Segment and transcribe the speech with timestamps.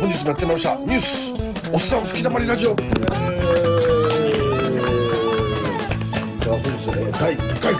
[0.00, 0.76] 本日もやってまいりました。
[0.76, 1.32] ニュース。
[1.72, 2.76] おっさん吹き溜まりラジオ。
[2.76, 2.86] じゃ
[6.52, 7.74] あ本日ね第1回。
[7.74, 7.78] ね。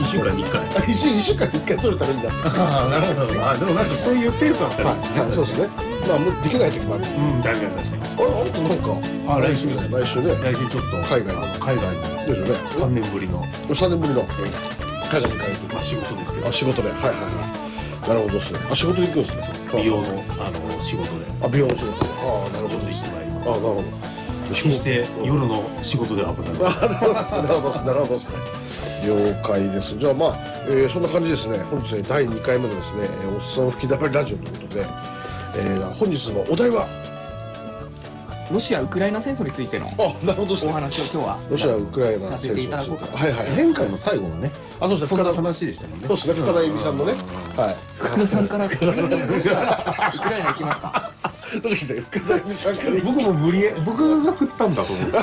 [0.00, 0.62] 一週間に一回。
[0.64, 2.30] あ一週間に1回撮れたらいいんだ。
[2.30, 3.46] ああ、なるほど。
[3.46, 5.20] あ、でもなんかそういうペースだったらいいですね。
[5.20, 5.68] はい、そうですね。
[6.08, 7.04] まあもうできない時もある。
[7.04, 8.08] うん、確かに確かに。
[8.18, 8.88] あれあんたなんか
[9.28, 9.68] あ来週。
[9.68, 10.34] 来週ね。
[10.42, 11.52] 来週ちょっと海外あの。
[11.60, 12.60] 海外にですよね。
[12.80, 13.44] 三年ぶりの。
[13.68, 14.24] 3年ぶりの。
[15.12, 16.48] 海外に帰るまあ仕事ですけど。
[16.48, 16.88] あ、仕事で。
[16.88, 17.16] はいはいは
[18.06, 18.08] い。
[18.08, 18.60] なるほどですね。
[18.72, 20.02] あ仕事で行くんですね美容の
[20.38, 21.26] あの仕事で。
[21.42, 22.04] あ美容の仕事。
[22.06, 22.86] ああなるほど。
[22.86, 23.82] 行ってまいりまあなるほど。
[23.82, 24.54] す。
[24.54, 26.72] 決して夜の仕事ではございま
[27.24, 27.40] せん。
[27.40, 27.80] あなるほど。
[27.82, 28.16] なるほど。
[28.16, 28.34] ですね
[29.06, 29.96] 了解です。
[29.98, 30.36] じゃあまあ、
[30.68, 31.58] えーそんな感じですね。
[31.70, 34.86] 本日ね第2回目のですねえーおっさん吹き溜まりラジオということで、
[35.56, 36.86] えー本日のお題は
[38.50, 43.16] ロシア・ウクライナ戦争についてのあなるほどですおね話を今日はロシア・ウクライナさせていただこうかと。
[43.16, 43.48] はいはい。
[43.48, 43.56] はい。
[43.56, 46.06] 前回の最後はね、あそうですね深田話でしたもんね。
[46.06, 46.34] そうですね。
[46.34, 47.12] 深田由美さんのね。
[47.56, 47.76] はい。
[47.96, 49.02] 福野さんからウクライナ
[50.48, 51.12] 行きますか
[51.62, 52.90] どうして深田由美さんから。
[53.02, 55.08] 僕も無理や僕が振ったんだと思う。
[55.08, 55.20] んで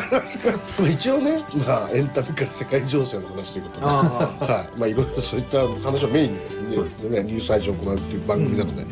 [0.68, 0.88] すよ。
[0.88, 3.86] 一応ねまあエンタメから世界情勢の話ということで。
[3.86, 7.24] あはい、まあいろいろそういった話をメインにですねそうですね。
[7.24, 8.90] ニュース配信を行うっていう番組なので、はい。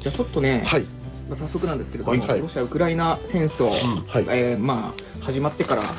[0.00, 0.86] じゃあちょっとね、はい
[1.32, 2.28] まあ早速なんですけれども、はい。
[2.28, 2.40] はい。
[2.40, 3.78] ロシア・ウクライナ戦争、はい。
[4.28, 5.92] えーまあ始まってから、まあ、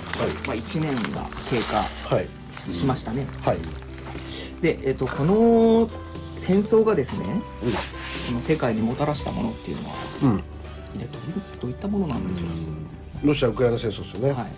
[0.53, 2.27] 1年が経過はい。
[2.71, 3.57] しましたね、はい。
[4.61, 5.89] で、えっとこの
[6.37, 7.25] 戦争がですね
[7.63, 7.71] うん。
[7.71, 7.77] こ
[8.33, 10.37] の世界にもたらしたものっていうのはうん。
[10.99, 12.47] でどういうどういったものなんでしょ
[13.23, 14.51] う、ロシア・ウクライナ戦争ですよね、はい。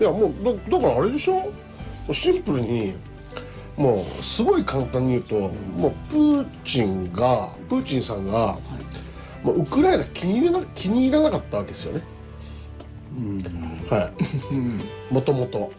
[0.00, 0.32] い、やもう
[0.70, 1.50] だだからあれでしょ？
[2.12, 2.94] シンプルに
[3.76, 5.34] もうすごい簡単に言うと
[5.76, 8.56] もうプーチンがプーチンさんが
[9.48, 12.02] もうウクライナ気に入らな気に入らなかったわけですよね。
[15.10, 15.72] もともと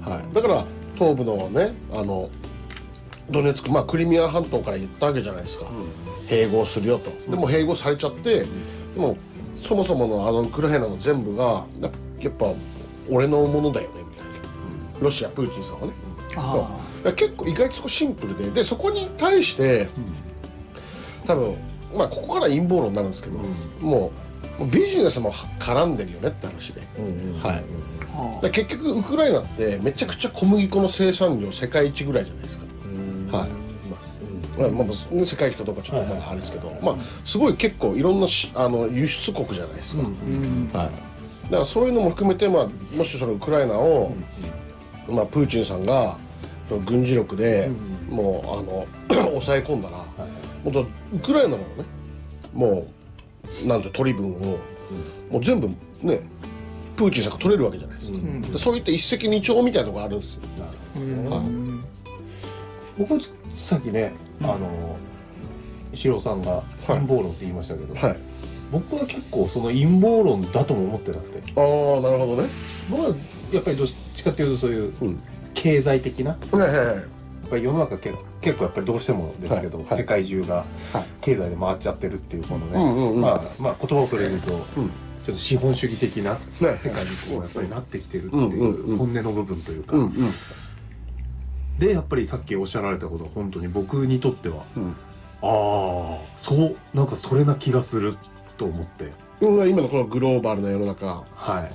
[0.00, 2.30] はい、だから東部のねあの
[3.30, 5.66] ドネツク、まあ、クリミア半島から言ったわけじゃないですか、
[6.26, 7.10] 併合するよと。
[7.30, 8.46] でも併合されちゃって、で
[8.96, 9.16] も
[9.62, 12.46] そもそものあのウクライナの全部がややっぱ
[13.10, 14.32] 俺のものだよねみたいな。
[15.00, 17.12] ロシアプーチンさんはね。
[17.12, 19.88] 結構意外とそこシンプルででそこに対して
[21.26, 21.54] 多分
[21.96, 23.38] まあここから陰謀論になるんですけど、
[23.80, 24.12] もう
[24.58, 26.80] もうビジネスも絡んでるよねって話で、
[27.42, 27.64] はい
[28.14, 32.64] あはだから結局ウクライナってめちゃくちゃ小麦粉の生産量世界一ぐらいじゃないですか、
[33.38, 33.48] はい。
[34.58, 40.86] まあまあ、世界一かどうかちょっとまだあれですけど、まあすごい結構いろんなしあの輸出国じゃないですか、あうんはい、
[41.44, 44.12] だからそういうのも含めて、まあ、もしそのウクライナを、
[45.08, 46.18] まあ、プーチンさんが
[46.68, 47.70] その軍事力で、
[48.10, 48.86] もうあの
[49.30, 50.04] 抑え込んだら、
[50.64, 51.64] もうだウクライナのね。
[52.52, 52.86] も
[53.64, 54.58] うなんて取り分を、
[55.30, 55.68] もう全部
[56.02, 56.20] ね
[56.96, 58.42] プーチンさんが取れるわけじゃないですか、ん。
[58.42, 60.42] でそういった一石二鳥みたいなところがあるんですよ、
[60.96, 61.28] うん。
[61.28, 61.46] はい。
[62.98, 63.20] 僕
[63.54, 64.12] さっきね、
[64.42, 64.96] あの
[65.92, 68.16] 石郎さんが陰謀論って言いましたけど、はい。
[68.70, 71.38] 僕は結構その陰謀論だとも思ってなくて。
[71.56, 72.48] ああなるほどね。
[72.90, 73.14] 僕は
[73.52, 75.22] やっぱりどっちかっていうとそういううん。
[75.54, 77.04] 経済的なはいはいはい
[77.52, 80.66] ぱり世の中結結構やっぱりどうしてもですけど、はいはい世界中がはい
[81.20, 84.90] 経済で回っちゃってるっていうこのね、うんうんうんまあまあ言葉をそれると、うん。
[85.22, 88.96] ちょっと資本主義的なはい世界にこうやっぱりなってきてるってうんうんいううん。
[88.96, 90.14] 本音の部分というか、うんうん。
[91.78, 94.88] でやっぱりさっきおっしゃられたことは本当に僕にとってはうん。
[94.88, 94.94] あ
[95.42, 98.16] あそうなんかそれな気がする
[98.56, 99.04] と思って。
[99.40, 101.24] うん今のこのグローバルな世の中。
[101.34, 101.70] は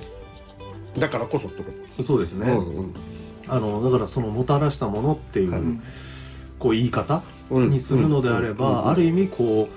[0.96, 1.00] い。
[1.00, 1.72] だからこそってこ
[2.04, 2.94] そうですね、と、うん
[3.50, 5.62] あのだからそのもたらしたものっていう、はい。
[6.60, 7.70] こう言い方うん。
[7.70, 9.74] にするのであれば、ある意味こう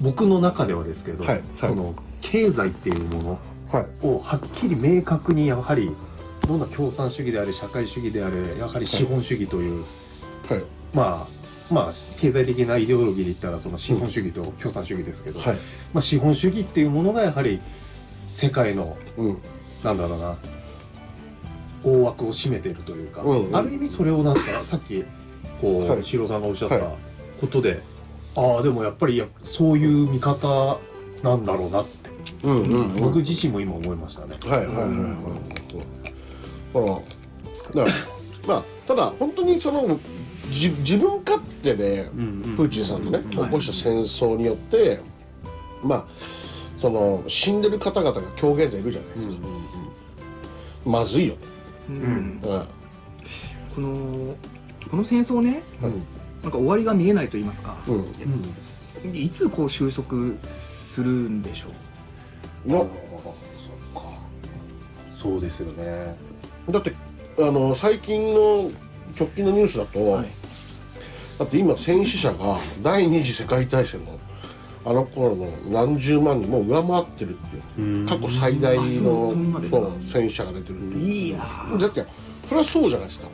[0.00, 1.34] 僕の中ではですけど、はい。
[1.34, 1.42] はい。
[1.60, 3.38] その経済っていうもの
[3.70, 3.86] はい。
[4.02, 5.90] をはっきり明確にやはり
[6.46, 9.84] どんな共産主義であれ社会主義であれやはり資本主義という、
[10.48, 10.64] はい。
[10.94, 15.56] まあまあ経済的なイデオロギーで言ったらその資本主義と共産主義ですけど、はい。
[15.92, 17.60] まあ、資本主義っていうものがやはり
[18.26, 19.38] 世界のうん。
[19.84, 20.36] なんだろうな
[21.82, 23.56] 大枠を占めているというか、うんうん。
[23.56, 25.04] ある意味それをなんかさっき
[25.60, 26.04] こう、はい。
[26.04, 26.86] シロさんがおっしゃったはい。
[27.40, 27.82] ことで、
[28.34, 30.78] ああでもやっぱりやそういう見方
[31.22, 32.10] なんだろうなって、
[32.44, 32.96] うんうんうん。
[32.96, 34.36] 僕自身も今思いましたね。
[34.44, 35.56] はいはいはいはい。
[36.74, 38.06] だからだから
[38.46, 39.98] まあただ本当にその
[40.50, 42.08] じ自分勝手で
[42.56, 45.00] プーチンさんのね起こした戦争によって
[45.82, 46.06] まあ
[46.78, 49.48] その死んでる方々が今日現在いるじゃないですか、
[50.84, 51.40] まずいよね、
[51.88, 51.96] うん。
[51.96, 52.66] んうん。
[53.74, 54.36] この
[54.90, 55.62] この戦争ね
[56.42, 57.76] なんか終わりが見えないと言いますか。
[57.86, 59.14] うん。
[59.14, 61.66] いつこう収束するんでしょ
[62.66, 62.70] う？
[62.70, 62.84] いや。
[65.14, 66.16] そうですよね。
[66.70, 66.92] だって
[67.38, 68.70] あの最近の
[69.18, 70.26] 直近のニュースだと、はい。
[71.38, 74.18] だって今戦死者が第二次世界大戦の
[74.86, 81.12] あの頃の何十万人も上回ってるっていう過去最大あの戦車が出てるっていう。
[81.12, 81.78] いやー。
[81.78, 82.04] だって
[82.44, 83.28] それはそうじゃないですか、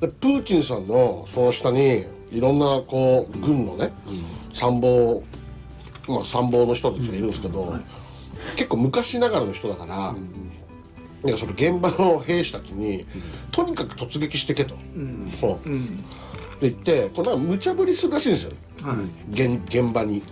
[0.00, 3.92] でプーチンさんのその下にいろんなこう軍のね、
[4.54, 5.20] 参謀
[6.08, 7.74] まあ参謀の人たちがいるんですけど、
[8.56, 13.04] 結構昔ながらの人だから、なんかその現場の兵士たちに、
[13.50, 15.30] とにかく突撃してけと、うん。
[15.38, 15.68] そう。
[15.68, 15.96] うん。
[16.60, 18.50] で言ってこれなんか無茶ぶりするらしいんですよ。
[18.50, 18.58] はい
[19.30, 20.22] 現現場に。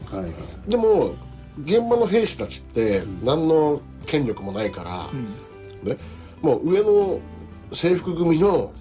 [0.68, 1.14] でも
[1.62, 5.88] 現場の兵士たちって何の権力もないから、うん。
[5.88, 5.96] ね、
[6.42, 7.20] もう上の
[7.72, 8.72] 制服組の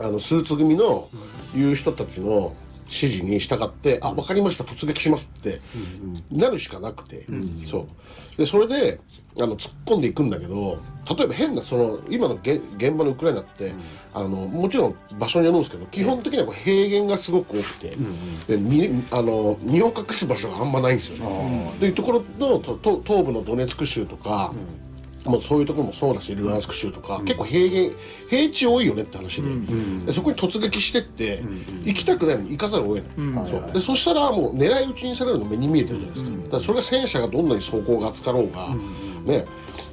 [0.00, 1.08] あのスーツ組の
[1.54, 2.54] 言う人たちの
[2.84, 5.60] 指示に従って「あ分かりました突撃します」って
[6.30, 7.26] なるしかなくて、
[7.64, 8.36] そう。
[8.36, 9.00] でそれで
[9.38, 10.78] あの突っ込んでいくんだけど
[11.16, 13.74] 例えば変なその今のげ現場のウクライナって、
[14.14, 17.96] あのもちろん場所によるんですけど基本的にはこう平原がすごく多くて、
[18.46, 21.72] でみあの身を隠す場所があんまないんですよね。
[21.80, 24.52] というところのとと東部のドネツク州とか、
[25.24, 27.96] もうそういうところもそうだしルハンスク州とか、結構平原
[28.28, 29.48] 平地多いよねって話で,、
[30.06, 31.42] でそこに突撃してって、
[31.84, 33.34] 行きたくないのに行かざるを得ない、うん。
[33.48, 33.72] そう。
[33.72, 38.74] でそしたらもう狙い撃ちにされるの目に見えてるじゃないですか,、だからそれが戦車がどんなに走行が厚かろうが、
[39.24, 39.44] ね。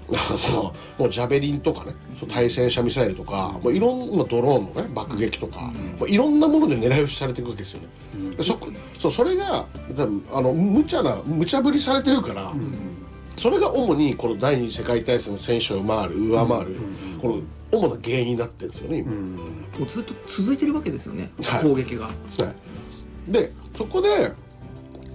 [0.11, 1.93] あのもうジャベリンとかね
[2.27, 9.67] 対戦車ミサイルとか、もういろんなドローンのね爆撃とか、もういろんなもので狙い撃ちされていくわけですよね、でそこそうそれが
[10.31, 12.51] あの無茶な無茶ぶりされてるから、
[13.39, 16.75] それが主にこの第二次世界大戦の戦車を上回る上回る、
[17.21, 17.41] この
[17.71, 21.63] 主な原因になってるんですよね今、もうずっと続いてるわけですよねはい。
[21.63, 22.07] 攻撃が。
[22.07, 22.11] は
[23.29, 24.33] い、でそこで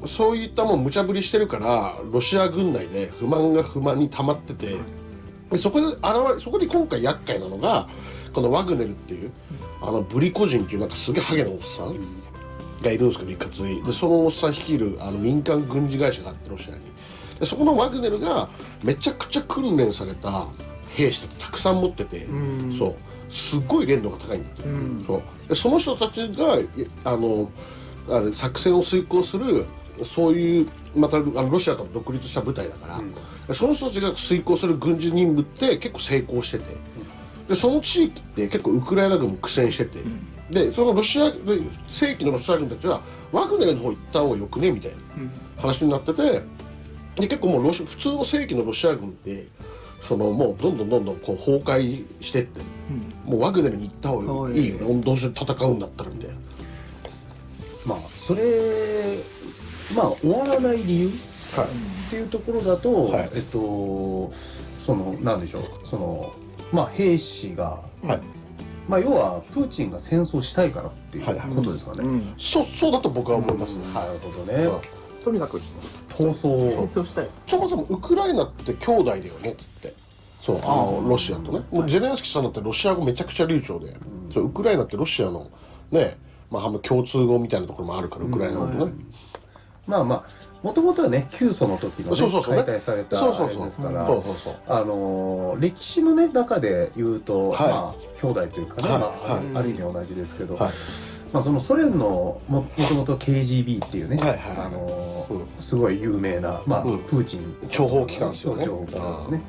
[0.07, 4.77] そういったもん無茶ぶりしてるからロシア軍内で不満が不満に溜まってて
[5.51, 5.99] でそこで現
[6.35, 7.89] れそこで今回厄介なのが
[8.33, 9.31] このワグネルっていう
[9.83, 11.95] あのブリコ人っていうなんかすげえハゲのおっさん。
[12.83, 13.83] がいるんですけどいかつい。
[13.83, 16.81] でそのおっさん率いるあの民間軍事会社があってロシアに
[17.41, 18.49] でそこのワグネルが
[18.83, 20.47] めちゃくちゃ訓練された
[20.91, 22.77] 兵士たくさん持ってて、ん。
[22.79, 22.95] そう。
[23.29, 25.03] すっごい練度が高いんだって、うん。
[25.05, 25.49] そう。
[25.49, 26.69] でその人たちがい
[27.05, 27.51] あの
[28.09, 29.65] あれ作戦を遂行する
[30.05, 33.01] そういうまたあのロシアと独立した部隊だか
[33.49, 36.77] ら、その人たちが遂行する軍事任務って結構成功してて、
[37.49, 40.01] でその地域って結構ウクライナ軍も苦戦してて、
[40.51, 41.39] でそのロシアで
[41.89, 43.03] 正規のロシア軍たちは
[43.33, 44.73] ワグネルの方行った方がよくね？
[44.73, 44.97] みたいな
[45.63, 46.43] 話になってて
[47.17, 49.47] で結構もうロシ普通の正規のロシア軍って
[50.01, 52.61] そのもうどんどんどんどんこう崩壊してって、
[53.25, 56.37] もうワグネルに行った方がいいよね、どうせ戦うんだったらみたいな。
[57.87, 59.19] まあそれ
[59.95, 61.11] まあ終わらない理由っ
[62.11, 63.31] ていうところだと、はい。
[63.35, 64.33] えっと
[64.85, 65.63] そのなんでしょう。
[65.85, 66.35] その
[66.73, 68.21] まあ兵士がはい。
[68.89, 72.07] まあ要はプーチンが戦争したいからっていうはいはいことですかね。
[72.07, 72.35] うん。
[72.37, 74.69] そうそうだと僕は思いますね、なるほどね。
[75.25, 75.59] とにかく
[76.17, 77.29] 闘争戦争したい。
[77.49, 79.95] そもそもウクライナって兄弟だよねっつって。
[80.41, 81.65] そうあのロシアとね。
[81.71, 83.97] もうゼレンスキーさんだってロシア語めちゃくちゃ流暢で、
[84.33, 85.51] そうウクライナってロシアの
[85.91, 86.19] ね
[86.51, 88.93] まあ共通語みたいなところもあるからウクライナ語とね、
[89.87, 92.63] まあまあもともとはね旧祖の時の、ね、そうそうそうね。
[92.63, 93.55] 解体されたあれそうそう。
[93.55, 97.69] そうですからのー歴史のね中で言うと、はい。
[97.69, 99.01] まあ兄弟というかね、はい。
[99.01, 99.45] まあはい。
[99.55, 100.71] ある意味同じですけど、はい
[101.35, 106.99] まあ、そのソ連のももともと KGB っていうね、はいはいあのーうんすごい有名な、まあうん。
[107.05, 107.57] プーチン。
[107.63, 108.65] 諜報機関ですよね。
[108.65, 109.43] 諜報機関ですね、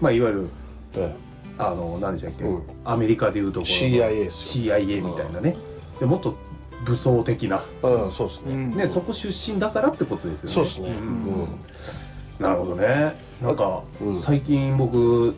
[0.00, 0.48] まあ、いわゆる
[0.96, 1.14] え
[1.56, 2.62] あの何でしたっけ、うん。
[2.84, 5.56] アメリカでいうところの CIA CIA みたいなね。
[5.98, 6.34] でもっと
[6.84, 10.54] 武装的な、うんそうですね、ね、そこ出身だからってことですよね。
[10.54, 10.90] そうですね。
[10.90, 10.94] ん。
[10.94, 11.48] うん。
[12.38, 13.14] なるほどね。
[13.40, 14.14] なんか、うん。
[14.14, 15.34] 最近僕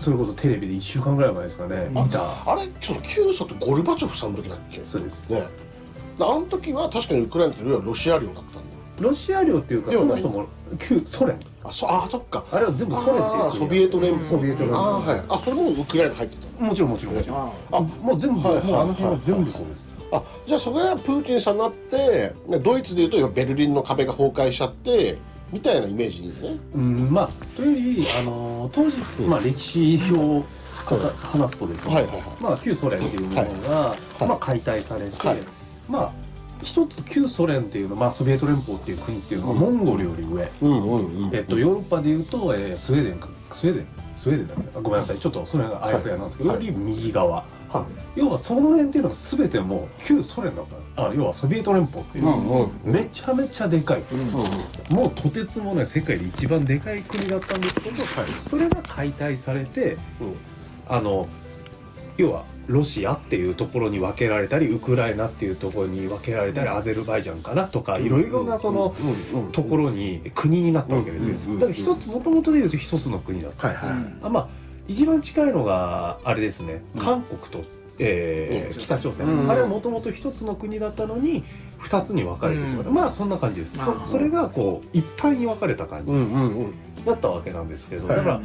[0.00, 2.20] それこそテレビで1週間ぐらい前ですかね見た。
[2.46, 2.66] あれ？
[2.80, 4.84] ちょっと旧ソってゴルバチョフさんの時だっけ？
[4.84, 5.30] そうです。
[5.30, 5.40] ね。
[6.18, 8.60] であの時は確かにウクライナって要はロシア領だったんだ
[9.00, 10.46] ロシア領っていうかそもそも
[10.78, 11.38] 旧ソ連。
[11.64, 12.44] あそあそっか。
[12.52, 14.24] あれは全部ソ連ってソビエト連邦。
[14.24, 14.78] ソビエト連邦。
[14.78, 15.24] あーはい。
[15.28, 25.18] あそれもウクライナ入ってたもちろんもちろんああもう全部、はいあの辺は全部そうです、あじゃあそれがプーチンさんになってねドイツでいうと今ベルリンの壁が崩壊しちゃって
[25.52, 26.58] みたいなイメージね。
[26.74, 28.96] うんまあというよりあの当時、
[29.28, 30.44] まあ、歴史を
[31.22, 32.24] 話すとですね、はいはいはい。
[32.40, 34.28] まあ、旧ソ連っていうものが、い。
[34.28, 35.40] まあ、解体されて、はい。
[35.88, 36.12] まあ
[36.62, 43.28] 一つ旧ソ連っていうの、まあ、ソビエト連邦っていう国っていうのはモンゴルより上、うんうんうんえっと、ヨーロッパでいうと、えースウェーデンか。
[43.52, 43.86] スウェーデン
[44.16, 44.78] スウェーデンだっけ？
[44.78, 45.18] あごめんなさい。
[45.18, 46.66] ちょっとそれがあやふやなんですけど、はい。
[46.66, 47.44] より右側
[47.78, 52.70] は要はその辺っていうのが全てもう旧ソ連だからあ要はソビエト連邦っていう、うんうん。
[52.84, 54.96] めちゃめちゃでかいうんうん。
[54.96, 58.04] もうとてつもない世界で一番でかい国だったんですけど、
[58.48, 60.36] それが解体されてうん。
[60.86, 61.28] あの
[62.16, 68.94] 要はロシアっていうところに分けられたりウクライナっていうところに分けられたりアゼルバイジャンかなとかいろいろなその
[69.52, 71.72] ところに国になったわけですうんうんうん。
[71.72, 73.68] よだから一つもともとで言うと一つの国だった。
[73.68, 74.14] はいはい。
[74.22, 76.82] あまあ一番近いのがあれですね。
[76.94, 77.00] うん。
[77.00, 77.64] 韓国と、
[77.98, 79.50] えーうん北朝鮮、うん。
[79.50, 81.44] あれはもともと一つの国だったのに
[81.78, 82.94] 二つに分かれてしまった、うん。
[82.94, 86.74] まあそんな感じです、まあそそれがこういっぱいに分かれた感じうんうんうん。
[87.04, 88.16] だったわけなんですけど、はい。
[88.16, 88.40] だから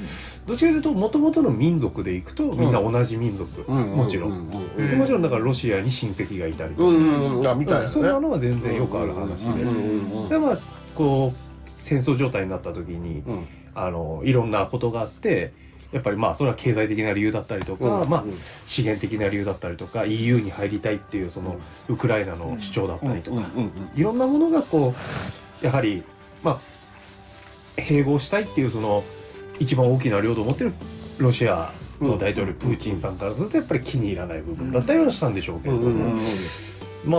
[0.46, 7.88] どちらかというともともとの民族でいくとみんな同じ民族、もちろん、もちろんだからロシアに親戚がいたりとか、うんうんういなね。
[7.88, 10.58] そんなのは全然よくある話で、でまあ
[10.96, 13.48] こう戦争状態になった時にうん。
[13.76, 15.54] あのいろんなことがあって
[15.92, 18.10] やっぱりまあそれは経済的な理由だったりとか、うん。
[18.10, 18.24] まあ、
[18.66, 23.44] 資源的な理由だったりとか EU に入りたいっていうそのウクライナの主張だったりとか、
[23.96, 24.94] いろんなものがこ
[25.62, 26.04] うやはり
[26.44, 26.60] まあ
[27.78, 29.04] 併合したいっていうその
[29.60, 30.74] 一番大きな領土を持ってる
[31.18, 36.16] ロシアの大統領プーチンさんからするとやっぱり気に入らない部分だったりはしたんでしょうけれども、
[37.04, 37.18] ま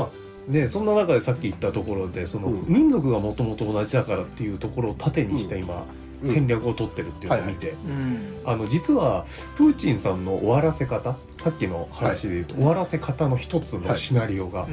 [0.49, 2.65] あねそんな中でさっき言ったところでそのうん。
[2.67, 8.41] 民族がもともと同じだからっていうところを盾にして今、うん戦略を取ってるっていうのを見て、うん。
[8.45, 9.25] あの実は
[9.57, 14.67] プーチンさんの終わらせ方さっきの話で言うと、終わらせ方の一つのシナリオが、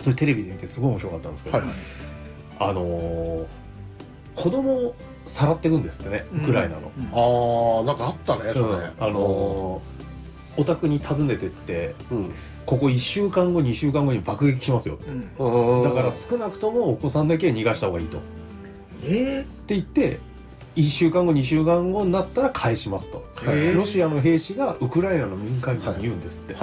[0.00, 1.66] それテレビで見てすごい面白かったんですけど、はい。
[2.60, 3.46] あのー
[4.34, 4.94] 子供を
[5.26, 6.92] さらっていくんですってねウクライナの。
[6.96, 7.04] うん。
[7.12, 8.74] ああなんかあったねそれ。
[8.74, 8.92] うん。
[9.00, 9.98] あのー
[10.60, 12.32] お宅に訪ねてってうん。
[12.66, 14.98] ここ1週間後2週間後に爆撃しますよ
[15.38, 18.18] だから少なくともお子さんだけは逃がした方がいいと。
[19.04, 20.18] えって言って
[20.78, 26.54] 1週間後2週間後になったら返しますと、はいロシアの兵士がウクライナの民間人に言うんですって、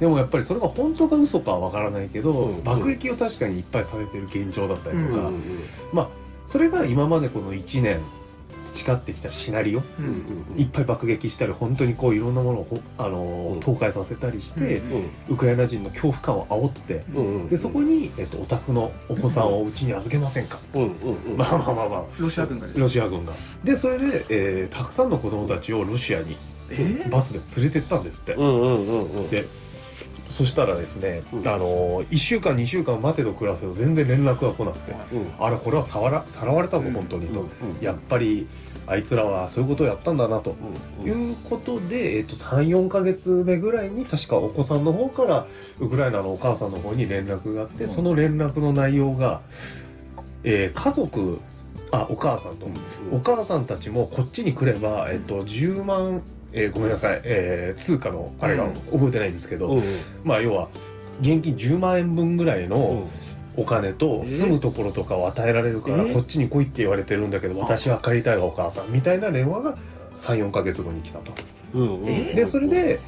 [0.00, 5.30] でもやっぱりそれが本当か嘘かはわからないけど、うん爆撃を確かにいっぱいされてる現状だったりとか、
[5.92, 6.08] まあ
[6.46, 8.02] それが今までこの1年
[8.64, 9.80] 培ってきたシナリオ。
[9.80, 10.60] ううんん。
[10.60, 20.88] いっぱい爆撃したり本当にこういろんなものをほあの倒壊させたりして、うんウクライナ人の恐怖感を煽ってうんうんでそこに、えっと、お宅のお子さんをうちに預けませんか、うんうん
[21.32, 21.36] うん。
[21.38, 22.04] まあまあまあまあ。
[22.18, 23.32] ロシア軍がロシア軍が。
[23.62, 26.36] でそれで、えーたくさんの子供たちをロシアに
[26.70, 29.28] えバスで連れてったんですって、うんうんうんうん。
[29.30, 29.46] で
[30.34, 31.46] そしたらですね、うん。
[31.46, 35.32] あの1週間2週間待てと暮らすと全然連絡が来なくて、うん。
[35.38, 36.94] あれこれはさわらさらわれたぞうん。
[36.94, 37.48] 本当にと、うん。
[37.80, 38.48] やっぱり
[38.88, 40.56] あいつらはそういうことをやったんだなと、
[41.00, 41.08] うん。
[41.08, 45.46] いうことで、えっと34か月目ぐらいに確かお子さんの方から
[45.78, 47.88] ウクライナのお母さんの方に連絡があって、うん。
[47.88, 49.40] その連絡の内容が、
[50.42, 51.38] えー家族
[51.92, 52.66] あお母さんと、
[53.12, 56.22] お母さんたちもこっちに来れば、えっと、10万、
[56.54, 58.72] えーごめんなさい、えー通貨のあれがうん。
[58.92, 59.82] 覚えてないんですけど、うん
[60.24, 60.68] まあ要は
[61.20, 62.70] 現金10万円分ぐらいうん。
[62.70, 63.08] の
[63.56, 69.76] お金とえ住むところとかを与えられるからえこっちに来いって言われてるんだけど私は帰りたいわお母さんみたいな電話が
[70.16, 71.32] 34か月後に来たと。
[71.74, 72.98] うんうんえでそれで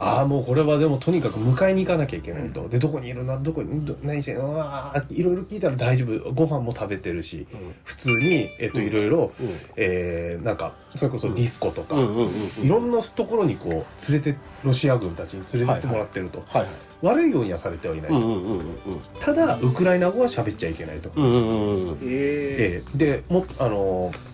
[0.00, 4.46] ああもうこれはでもとにかく迎えに行かなきゃいけないと、でどこにいるなどこにど何してんの？
[4.46, 5.14] うわー。
[5.14, 6.32] いろいろ聞いたら大丈夫。
[6.32, 7.46] ご飯も食べてるし
[7.84, 8.86] 普通に、えっと、うん。
[8.86, 9.48] いろいろ、うん。
[9.76, 12.30] えーなんかそれこそディスコとか、うんうんうん
[12.64, 13.72] いろんなところにこう
[14.12, 16.70] 連れてロシア軍たちに連れてってもらってると、はいはい
[17.02, 18.66] 悪いようにはされてはいない、うんうんうんうん
[19.20, 24.29] ただウクライナ語は喋っちゃいけないと、うんうんうんうんええーでもあのー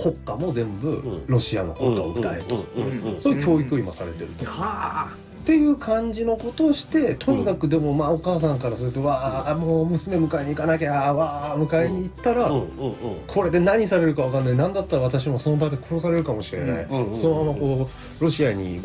[0.00, 1.26] 国歌も全部うん。
[1.26, 12.96] ロシアの国歌を歌えと、うんうんうんうんそういう教育を今されてると、はあっていう感じのことをしてとにかくでもまあお母さんからすると、わあもう娘迎えに行かなきゃわあ迎えに行ったら、うんうんうん。
[13.26, 14.54] これで何されるかわかんない。
[14.54, 17.88] 何だったら私もその場で殺されるかもしれない、うんうんそのままこ
[18.20, 18.80] うロシアに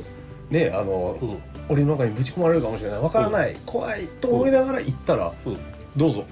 [0.49, 1.37] ねあのうん。
[1.67, 2.99] 檻の中にぶち込まれるかもしれない。
[2.99, 5.57] わからない、怖いと思いながら行ったら、うん。
[5.97, 6.23] どうぞ。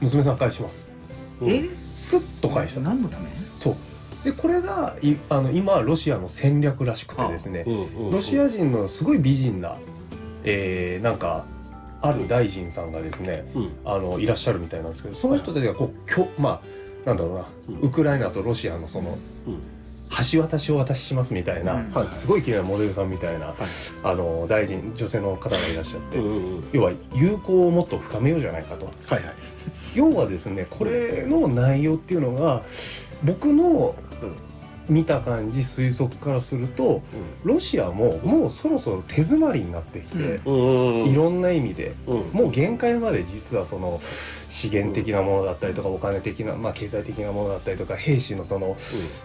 [0.00, 0.94] 娘さん返します。
[0.96, 1.01] うん
[1.48, 1.68] え？
[1.92, 2.80] スッと返した。
[2.80, 3.28] 何のため？
[3.56, 3.76] そう。
[4.24, 8.10] でこれがいあの今ロシアの戦略らしくてですねうんうんうん。
[8.12, 9.76] ロシア人のすごい美人な、
[10.44, 11.44] えーなんか
[12.00, 13.72] ある大臣さんがですねうん。
[13.84, 16.62] あのいらっしゃるみたいなんですけどその人たちがこうきょま
[17.04, 17.46] あなんだろうな、
[17.80, 17.88] うん。
[17.88, 19.60] ウクライナとロシアのそのうん
[20.32, 21.92] 橋渡しを渡ししますみたいな、うん。
[21.92, 22.08] はい。
[22.14, 23.54] すごい綺麗なモデルさんみたいな、
[24.02, 28.86] あの大臣女性の方がいらっしゃって、うん要は友好をもっと深めようじゃないかと。
[29.06, 29.34] はいはい。
[29.94, 32.62] 要はですねこれの内容っていうのが
[33.22, 33.94] 僕の
[34.92, 37.02] 見た感じ推測からすると
[37.44, 42.20] ロシアももうそろそろ手詰まりになってきて、いろんな意味でうん。
[42.32, 44.00] もう限界まで実はその
[44.48, 48.76] 資源的なものだったりとかお金的な、まあ、経済的なものだったりとか兵士のその、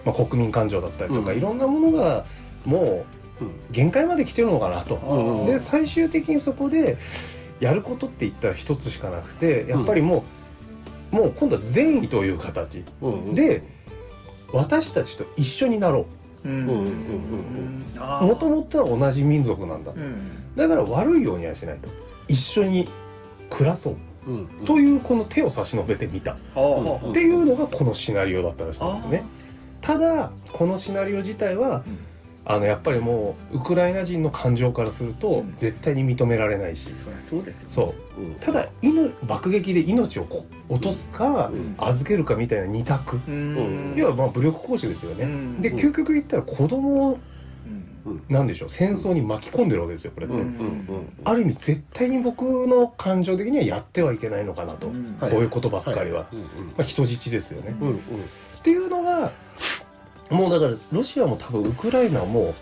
[0.06, 1.38] まあ、国民感情だったりとか、うん。
[1.38, 2.26] いろんなものが
[2.66, 3.06] も
[3.42, 3.52] ううん。
[3.72, 4.96] 限界まで来てるのかなと。
[4.96, 6.98] うんで最終的にそこで
[7.60, 10.26] やることって言ったら一つしかなくてやっぱりも
[11.12, 12.84] う、もう今度は善意という形
[13.34, 13.64] で
[14.54, 16.06] 私たちと一緒になろ
[16.46, 16.50] う。
[16.50, 20.56] もともとは同じ民族なんだうん。
[20.56, 21.90] だから悪いようにはしないと。
[22.28, 22.88] 一緒に
[23.50, 23.96] 暮らそう。
[24.28, 24.66] うんうん。
[24.66, 26.34] というこの手を差し伸べてみた。
[26.34, 26.36] っ
[27.14, 29.24] ていうのがこのシナリオだったらしいんですね。
[29.82, 32.00] ただこのシナリオ自体はうん
[32.50, 35.54] あのやっぱりもうウクライナ人の感情からするとうん。
[35.58, 36.90] 絶対に認められないし。
[36.94, 38.22] そりゃそうですよそう。
[38.22, 38.36] うん。
[38.36, 41.76] ただ命爆撃で命をこ落とすかうん。
[41.78, 43.20] 預けるかみたいな二択。
[43.28, 43.94] うん。
[43.98, 45.26] 要はまあ武力行使ですよね。
[45.26, 45.62] うん。
[45.62, 47.20] で究極言ったら子供を
[48.08, 48.24] うん。
[48.30, 48.70] なんでしょう。
[48.70, 50.36] 戦争に巻き込んでるわけですよこれって。
[50.36, 50.42] うん。
[50.42, 50.48] うん。
[50.48, 50.52] う
[51.02, 51.10] ん。
[51.26, 54.88] ある意味絶対に僕の感情的にはやってはいけないのかなと。
[54.88, 56.28] こういうことばっかりは。
[56.32, 56.46] うんま
[56.78, 57.76] あ人質ですよね。
[57.82, 57.88] うん。
[57.90, 57.96] うん。
[57.96, 58.00] っ
[58.64, 59.34] ていうのが
[60.30, 62.54] もうだからロシアも多分ウクライナも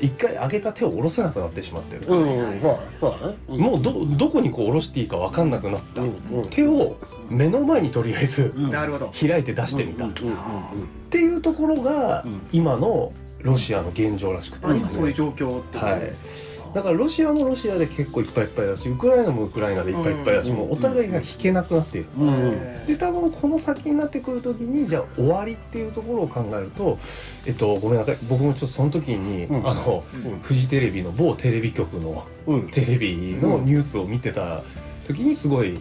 [0.00, 3.36] 一回上げた手を下ろせなくなってしまってる、うんうんうんそうそうだね。
[3.48, 6.50] うんもうどどこにこう下ろしていいか分かんなくなった、うんうん。
[6.50, 6.96] 手を
[7.28, 8.70] 目の前にとりあえずうん。
[8.70, 9.12] なるほど。
[9.20, 10.38] 開いて出してみた、っうんうんうん。
[11.10, 12.40] ていうところがうん。
[12.52, 14.66] 今のロシアの現状らしくて。
[14.66, 16.47] あ今そういう状況ってことです
[16.78, 26.98] だからロシアもロシアで結構いっぱいいっぱいだしウクライナもウクライナでいっぱいいっぱいだし、うんもうお互いが引けなくなっている、うんで多分この先になってくる時にじゃあ終わりっていうところを考えると
[27.46, 28.18] えっとごめんなさい。
[28.28, 29.68] 僕もちょっとその時に、うん。
[29.68, 30.04] あの
[30.42, 32.66] フジテレビの某テレビ局のうん。
[32.68, 34.62] テレビのニュースを見てた
[35.08, 35.80] 時にすごい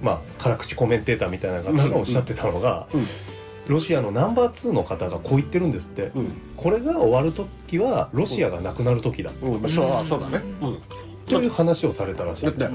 [0.00, 3.06] まあ辛口コメンテーターみたいな方がおっしゃってたのが、うん
[3.66, 6.10] ロシアのナンバー2の方がこう言ってるんですって。
[6.14, 6.32] うん。
[6.56, 9.68] これが終わる時はロシアがなくなる時だうん。
[9.68, 10.42] そうそうだね。
[10.60, 10.78] うん。
[11.26, 12.72] という話をされたらしいだってです。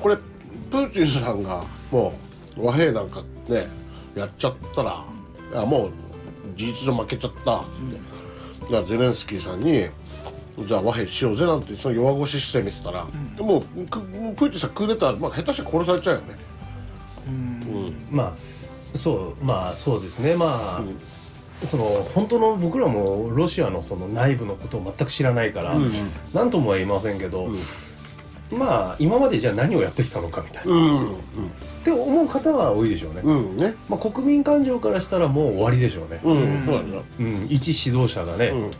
[0.00, 0.16] これ
[0.70, 2.12] プーチンさんがも
[2.56, 3.68] う和平なんかね
[4.14, 5.04] やっちゃったら
[5.52, 5.92] いやもう
[6.56, 8.14] 事実上負けちゃったっつって。
[8.64, 9.88] だからゼレンスキーさんに
[10.66, 13.04] じゃあ和平しようぜなんてその弱腰姿勢見てたら、
[13.40, 16.36] もうくもうプーチンさんクーデター、まあ、下手して殺されちゃうよね。
[17.26, 17.34] うん。
[17.34, 18.06] うん。
[18.10, 18.32] まあ
[18.94, 20.36] そうまあそうですね。
[20.36, 20.46] ま
[20.76, 21.00] あ、うん。
[21.66, 21.84] その
[22.14, 25.90] 本当の僕らもロシアのその内部のことを全く知らないからうん。
[26.32, 27.48] 何ともは言いませんけど、
[28.50, 33.74] まあ今までじゃあ何をやってきたのかみたいな、うんって思う方は多いでしょうね、うんうんね。
[33.90, 36.20] まあ、国民感情からしたらもう終わりでしょうね、
[37.18, 38.70] うん、一指導者がね、うん。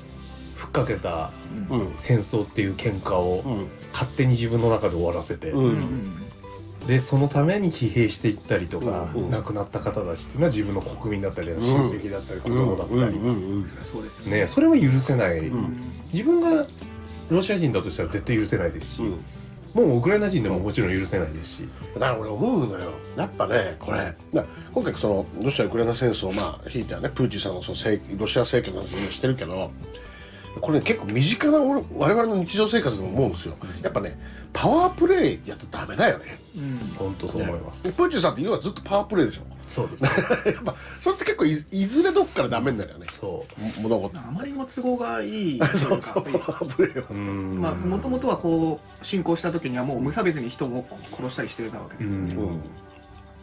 [0.54, 1.30] ふっかけた
[1.70, 1.92] うん。
[1.98, 3.66] 戦争っていう喧嘩をうん。
[3.92, 6.23] 勝手に自分の中で終わらせて、ううんん
[6.86, 9.30] でそのために疲弊していったりとか、うんうん。
[9.30, 13.18] 亡くなった方たちっていうのは自分の国民だったり親戚だったり子供だったり、
[13.82, 15.92] そね、それは許せない、うん。
[16.12, 16.66] 自分が
[17.30, 19.24] ロシア人だとしたら絶対許せないですし、うん。
[19.74, 22.90] もうウクライナ人でももちろん許せないですし、だから俺思うのよ。
[23.16, 29.72] やっぱねこれな今回そのロシア・ウクライナ戦争まあひいてはねプーチンさんのその政ロシア政権の話をしてるけど
[30.60, 33.56] これ、ね、結構身近な俺我々の日常生活でも思うんですよ。
[33.82, 34.18] やっぱね
[34.52, 36.38] パワープレイやってダメだよね。
[36.56, 36.78] うん。
[36.96, 39.42] 本当そう思います、プーチンさんって要はずっとパワープレイでしょ？
[39.66, 40.02] そうです。
[40.04, 40.10] ね
[40.54, 43.06] やっぱそれって結構いいずれどっからダメになるよね。
[43.10, 43.44] そ
[43.78, 43.82] う。
[43.82, 44.18] 物事。
[44.18, 47.04] あまりにも都合がいい そうそうパワープレイは。
[47.12, 50.86] まあもともとはこう侵攻した時にはもう無差別に人を
[51.16, 52.34] 殺したりしてたわけですよね。
[52.34, 52.60] うんうん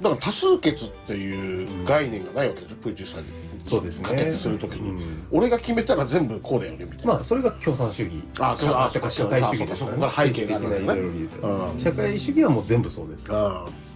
[0.01, 2.75] だから多数決っていう概念がないわけでしょ？
[2.77, 3.27] プーチンさんに。
[3.65, 4.05] そうですね。
[4.09, 5.27] 可決するときに、うん。
[5.31, 8.23] 俺が決めたら全部こうだよねみたいな、まあそれが共産主義。
[8.39, 11.79] ああそうか社会主義ですそうかそこから背景があるわけね。
[11.79, 13.27] 社会主義はもう全部そうです。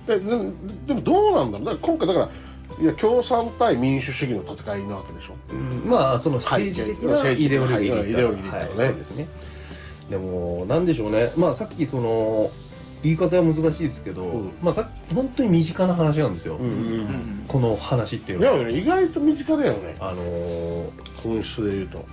[0.05, 0.25] でで
[0.85, 1.73] でもどうなんだろう？
[1.73, 2.29] ね今回だから
[2.79, 5.33] いや共産対民主主義の戦いなわけでしょ？
[5.51, 5.89] うん。
[5.89, 8.49] まあその政治的な政治イデオロギーね。
[8.49, 9.27] はいそうですね。
[10.09, 11.31] でもなんでしょうね。
[11.35, 12.51] まあさっきその
[13.05, 14.51] 言い方は難しいですけど、うん。
[14.61, 17.45] まあさ本当に身近な話なんですよ、うんうんうん。
[17.47, 18.57] この話っていういのは。
[18.57, 19.95] や意外と身近だよね。
[19.99, 20.89] あのー
[21.23, 22.05] 本質で言うと。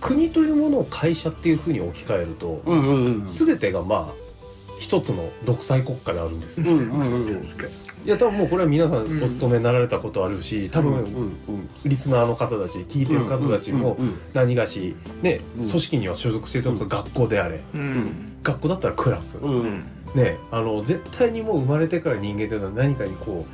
[0.00, 4.30] 国というものを会社っていうふうに置き換えると、うんうんうん全てがまあ
[4.78, 6.58] 一つの独裁国家であるんです。
[6.60, 7.28] よ、うんうんうん。
[7.28, 11.68] いや多分もうこれは皆さんうんお勤めになられたことあるし多分、うんうん。
[11.84, 15.68] リスナーの方たち聞いてる方たちもうんうん何がし、ねうん。
[15.68, 17.60] 組織には所属していても学校であれ。
[17.74, 18.36] うん。
[18.42, 23.46] 学校だったらクラス、うんうんねあの絶対にもう生まれてから人間というのは何かにこ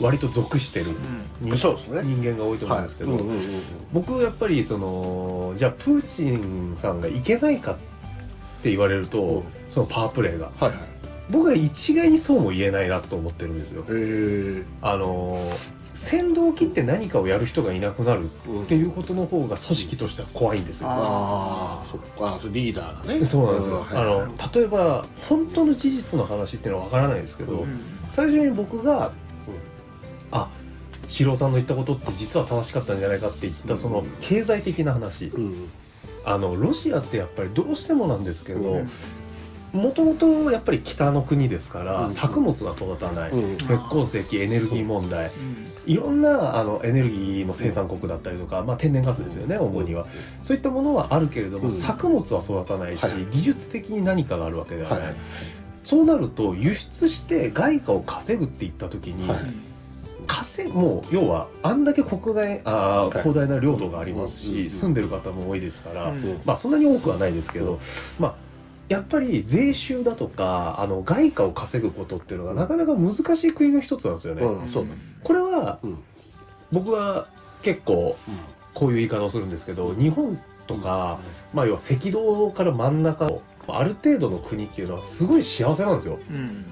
[0.00, 0.86] う割と属してる
[1.42, 2.02] 人,、そうですね。
[2.04, 3.20] 人間が多いと思うんですけど、はい。
[3.20, 3.42] うんうんうん。
[3.92, 7.74] 僕やっぱりそのじゃあプーチンさんがいけないかっ
[8.62, 9.44] て言われると、うん。
[9.68, 10.50] そのパワープレイが。
[10.60, 10.72] はいはい。
[11.30, 13.84] 僕は一概にそうも言えないなと思ってるんですよ。
[14.80, 15.36] あの
[15.98, 20.88] 先導を切って何かをやる人がいなくなるうんっていうことの方が組織としては怖いんですよ。
[20.88, 22.40] ああそっか。
[22.50, 23.24] リーダーがね。
[23.24, 23.80] そうなんですよ。
[23.80, 23.86] はい。
[23.96, 27.80] あの例えば本当の事実の話っていうのはわからないですけど、うん。
[28.08, 29.10] 最初に僕が、
[30.30, 30.48] あ
[31.08, 35.68] 四郎さんの言ったことって実は正しかったんじゃないかって言ったその経済的な話、うん。
[36.24, 38.88] あのロシアってやっぱりどうしてもなんですけど、うん。
[39.72, 42.10] もともとやっぱり北の国ですから、うん。
[42.12, 43.56] 作物が育たない、うん。
[43.56, 45.26] 鉄鉱石エネルギー問題。
[45.26, 50.06] うんいろんなあのエネルギーの生産国だったりとか、まあ、天然ガスですよね主には、
[50.42, 51.70] そういったものはあるけれども、うん。
[51.70, 53.26] 作物は育たないし、はい。
[53.30, 55.16] 技術的に何かがあるわけではない、はい。
[55.84, 59.38] そうなると輸出して外貨を稼ぐっていった時に、はい。
[60.26, 63.22] 稼もう要はあんだけ国内あーはい。
[63.22, 66.12] 広大な領土がありますし、住んでる方も多いですから、
[66.44, 67.80] まあそんなに多くはないですけど、
[68.20, 68.47] まあ
[68.88, 74.42] やっぱり税収だとかあの外貨を稼ぐことっていうのがなかなか難しい国の一つなんですよね。
[74.42, 75.98] うんそうだこれはうん
[76.72, 77.28] 僕は
[77.62, 78.16] 結構
[78.74, 81.18] こういう言い方をするんですけど日本とか、
[81.54, 86.18] まあ要は赤道から真ん中のある程度の国っていうのはすごい幸せなんですよ。
[86.30, 86.64] うん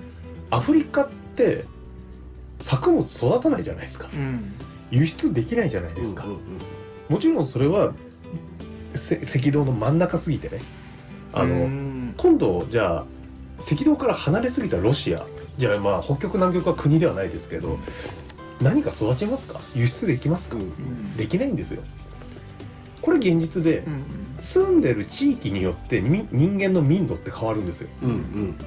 [0.51, 1.65] アフリカって
[2.61, 4.09] 作物育たないじゃないですか。
[4.13, 4.55] うん
[4.91, 6.25] 輸出できないじゃないですか。
[6.25, 6.39] うんうん
[7.09, 7.93] もちろんそれは
[8.95, 10.61] せ赤道の真ん中すぎてね。
[11.33, 11.86] あの、うん
[12.17, 13.05] 今度じゃあ
[13.61, 15.27] 赤道から離れすぎたロシア。
[15.59, 17.79] じゃあまあ北極南極は国ではないですけど
[18.61, 19.61] 何か育ちますか？
[19.75, 20.63] 輸出できますか、うん。
[20.63, 21.83] うんできないんですよ。
[23.01, 24.05] これ現実でうん
[24.39, 27.89] 住んでる地域によってみ人間の民度って変わるんですよ。
[28.03, 28.17] うんうん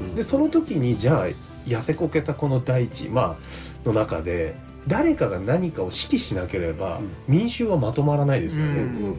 [0.01, 0.15] うん。
[0.15, 1.27] でその時にじゃあ
[1.67, 3.37] 痩せこけたこの大地ま
[3.85, 4.55] あの中で
[4.87, 8.81] 誰かが何かを指揮しなければ民衆はまとまらないですよね、うんう
[9.11, 9.15] ん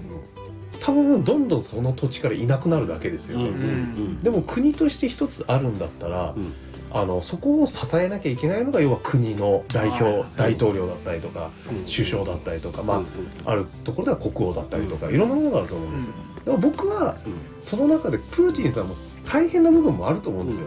[0.81, 6.53] 多分どんどんその土地からいなくなるだけですよね、うんうんでも国として一つあるんだったら、うん。
[6.93, 11.85] あのそこを支えなきゃいけないのが要は国の代表、はい大統領だったりとかうん。
[11.85, 13.07] 首相だったりとか、まあうん
[13.45, 17.33] あるところでは国王だったりとか、いろんなものがあると思うんですよ、うでも僕はうん。
[17.63, 20.67] その中でプーチンさんも大変な部分もあると思うんですよ、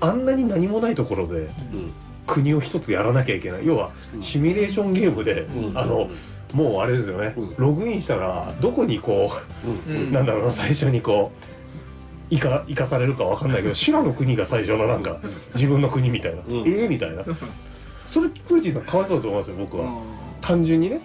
[0.00, 1.48] あんなに何もないところで
[2.26, 3.66] 国を一つやらなきゃいけない。
[3.66, 4.22] 要はうん。
[4.22, 5.78] シミュレーションゲームで、うん。
[5.78, 6.08] あの
[6.52, 7.54] もうあれですよね、うん。
[7.56, 9.32] ログインしたらどこにこ
[9.64, 9.96] ううん。
[9.96, 15.18] うんなんだろうな最初にこう生か生かされるかわかんないけど修羅の国が最初のなんか
[15.54, 16.68] 自分の国みたいな、うん。
[16.68, 17.22] ええみたいな。
[18.04, 20.02] それプーチンさんかわいそうだと思いますよ僕は、ん。
[20.40, 21.00] 単純にね。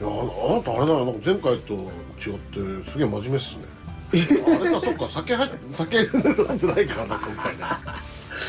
[0.00, 3.64] いやああなたあれだななんか前回と違ってすげえ真面目っすね。
[4.60, 7.62] あれかそっか酒入っ酒 飲んでないからな今回ね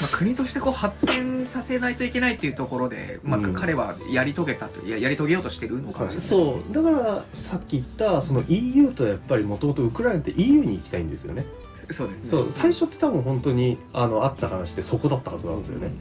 [0.01, 6.19] まあ、国としてこう発展させないといけないっていうところで、まあうん彼はやり遂げたといややり遂げようとしてるのかもしれない。
[6.19, 6.73] そう。
[6.73, 11.45] だからさっき言ったその EU とやっぱりもともとウクライナって EU に行きたいんですよね。
[11.91, 12.29] そうですね。
[12.29, 12.51] そう。
[12.51, 15.91] 最初って多分本当にあのあった話ってそこだったはずなんですよね、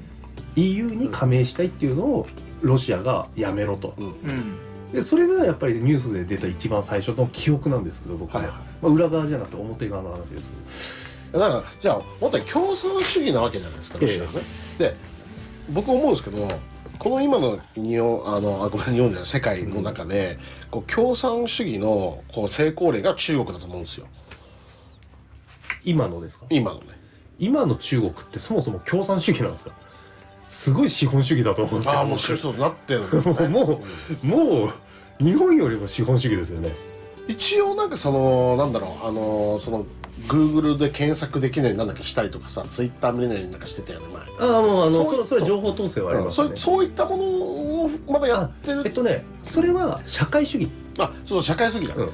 [0.57, 2.27] EU に加盟したいっていうのを
[2.63, 3.95] ロシアがやめろと。
[3.99, 4.07] うん。
[4.07, 4.59] うん
[4.95, 11.04] でそれがやっぱりニュースで出た一番最初の記憶なんですけど僕は、はいはまあ、裏側じゃなくて表側の話です
[11.39, 14.41] だからじゃあ本当に共産主義なわけじゃないですかロシアはね、
[14.79, 14.97] で
[15.71, 16.49] 僕思うんですけど
[16.99, 20.39] この今の日本あのあごめん日本じゃない世界の中で、
[20.71, 24.07] こう共産主義のこう成功例が中国だと思うんですよ。
[25.85, 26.47] 今のですか？
[26.51, 26.87] 今のね。
[27.39, 29.73] 今の中国ってそもそも共産主義なんですか？
[30.47, 31.99] すごい資本主義だと思うんですけど。
[31.99, 33.01] ああもうそうなってる
[33.41, 33.49] ね。
[33.49, 33.83] も
[34.23, 34.71] うもう
[35.19, 36.73] 日本よりも資本主義ですよね
[37.29, 39.87] 一応なんかそのなんだろうあのその
[40.29, 44.07] Google で検索できないなんだっけしたりとかさ Twitter 見れないなんかしてたよね
[44.39, 44.49] 前。
[44.49, 48.83] ああもうあのそうそれ情報統制はありうんますね、そうそういったものをまだやってる。
[48.85, 50.71] えっとねそれは社会主義。
[50.99, 52.11] あそうそう社会主義だ、うん。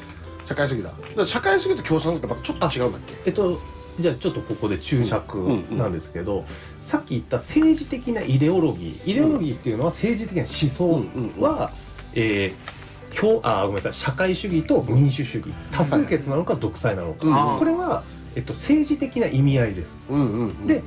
[0.46, 0.82] 社会主義
[1.16, 1.26] だ。
[1.26, 3.14] 社会主義と共産主義ってまたちょっと違うんだっけ？
[3.26, 3.60] えっと
[3.98, 5.78] じゃあちょっとここで注釈うんうん。
[5.78, 6.44] なんですけど、
[6.80, 9.10] さっき言った政治的なイデオロギー。
[9.10, 11.72] イデオロギーっていうのは政治的な思想は、
[12.14, 12.79] えー
[13.18, 13.94] 共あごめんなさい。
[13.94, 15.52] 社会主義と民主主義。
[15.70, 19.92] 多数決なのか独裁なのか、これは、えっと、政治的な意味合いです。
[20.10, 20.82] うんうんうんで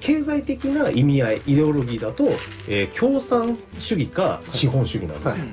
[0.00, 2.24] 経済的な意味合いイデオロギーだと、
[2.68, 5.48] えー共産主義か資本主義なんです、はい。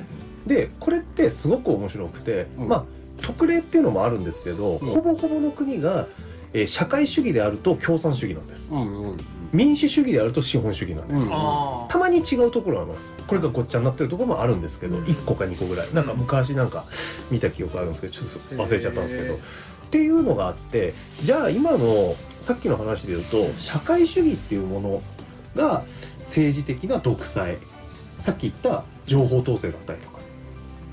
[0.47, 2.67] でこれってすごく面白くて、うん。
[2.67, 2.85] まあ
[3.21, 4.87] 特例っていうのもあるんですけど、うん。
[4.87, 6.07] ほぼほぼの国が、
[6.53, 8.71] えー社会主義であると共産主義なんです。
[8.71, 9.17] うんうんうん
[9.51, 11.29] 民主主義であると資本主義なんです、うん。
[11.31, 15.03] あたまに違うところはありますこれがごっちゃになってるところもあるんですけど、うん。
[15.05, 15.93] 1個か2個ぐらい。
[15.93, 16.85] なんか昔なんか
[17.31, 19.39] 見た記憶あるんですけどちょっと忘れちゃったんですけど、へー。
[19.39, 19.39] っ
[19.89, 25.01] ていうのがあってじゃあ今のさっきの話で言うと社会主義っていうもの
[25.55, 25.83] が
[26.25, 27.57] 政治的な独裁。
[28.19, 30.19] さっき言った情報統制だったりとか。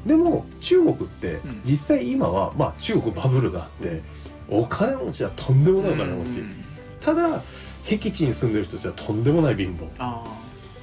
[0.07, 1.61] でも中国ってうん。
[1.65, 4.01] 実際今は、まあ、中国バブルがあって
[4.49, 6.65] お金持ちはとんでもないお金持ち、うん。
[7.01, 7.43] ただ
[7.87, 9.87] 僻地に住んでる人たちはとんでもない貧乏。
[9.99, 10.25] あ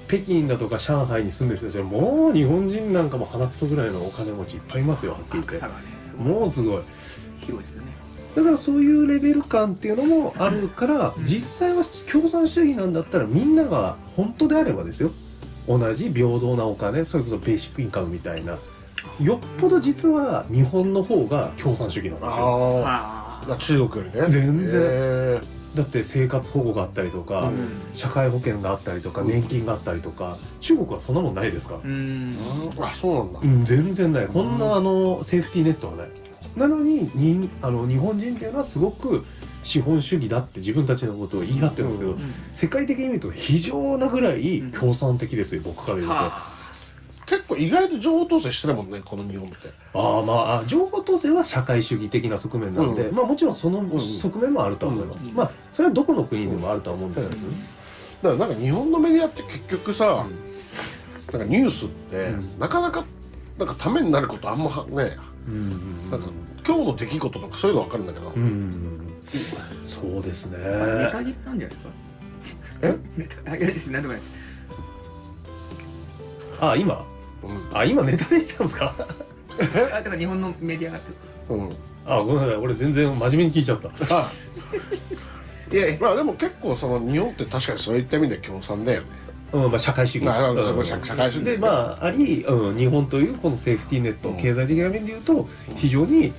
[0.07, 6.83] 北京だとか上海に住んでる人たちはもう日本人なんかも鼻くそぐらいのお金持ちいっぱいいますよはっきり言ってねもうすごい。
[7.39, 7.93] 広いですよね。
[8.35, 11.25] だからそういうレベル感っていうのもあるから、うん。
[11.25, 15.11] 実際は共産主義なんだったらみんなが本当であればですよ。
[15.67, 18.57] 同じ平等なお金それこそベーシックインカムみたいな。
[19.19, 22.83] よっぽど実は日本の方が共産主義なんですよ。
[22.85, 24.29] あああ中国よりね。
[24.29, 24.81] 全然。
[24.81, 25.41] へ
[25.75, 27.69] だって生活保護があったりとか、うん。
[27.93, 29.27] 社会保険があったりとかうん。
[29.27, 31.79] 年金があったりとか中国はそんなもんないですから。
[31.83, 32.37] う、ん。
[32.75, 33.39] ーあそうなんだ。
[33.41, 34.27] うん、全然ない。
[34.27, 36.07] こんなあのセーフティーネットはない。
[36.55, 39.25] なのににあの日本人っていうのはすごく
[39.63, 42.17] 資本主義だって自分たちのことを言い張ってるんですけど、う
[42.51, 46.52] 世界的に見ると非常なぐらい共産的ですよ、僕から言うと。
[47.23, 49.57] は結構意外と情報統制してるもんねこの日本って。
[49.93, 53.15] ああまああ情報統制は社会主義的な側面なんで、うん。
[53.15, 53.99] まあもちろんそのん。
[53.99, 55.33] 側面もあるとは思います、うん。
[55.33, 57.41] まあそれはどこの国でもあるとは思うんですけど、
[58.35, 60.25] だからなんか日本のメディアって結局さ、
[61.31, 62.27] なんかニュースって、
[62.59, 63.03] なかなか
[63.57, 65.57] なんかためになることあんまはねうんう
[66.07, 66.29] んなんか
[66.65, 68.43] 今日の出来事とかそういうの分かるんだけど、うん。
[68.43, 69.13] うん
[69.85, 70.57] そうですね。
[70.57, 71.89] ネタ切れなんじゃないですか？
[72.81, 72.97] え？
[73.17, 74.33] ネタあいやいやなんでもないです。
[76.59, 77.05] あ今？
[77.43, 77.77] うん。
[77.77, 78.95] あ今ネタで言ってたんですか？
[79.91, 81.11] あだから日本のメディアがって
[81.49, 81.69] うん。
[82.05, 82.55] あごめんなさい。
[82.57, 83.89] 俺全然真面目に聞いちゃった。
[84.17, 84.31] あ。
[85.71, 85.97] いやいや。
[86.01, 89.07] まあでも結構その日本って確かにそういった意味で共産だよね。
[89.53, 91.45] うんまあ、社会主義、まあうんそこ社社会主義。
[91.45, 94.37] でまああり、うん、日本というこのセーフティーネット、うん。
[94.37, 96.33] 経済的な面で言うと非常に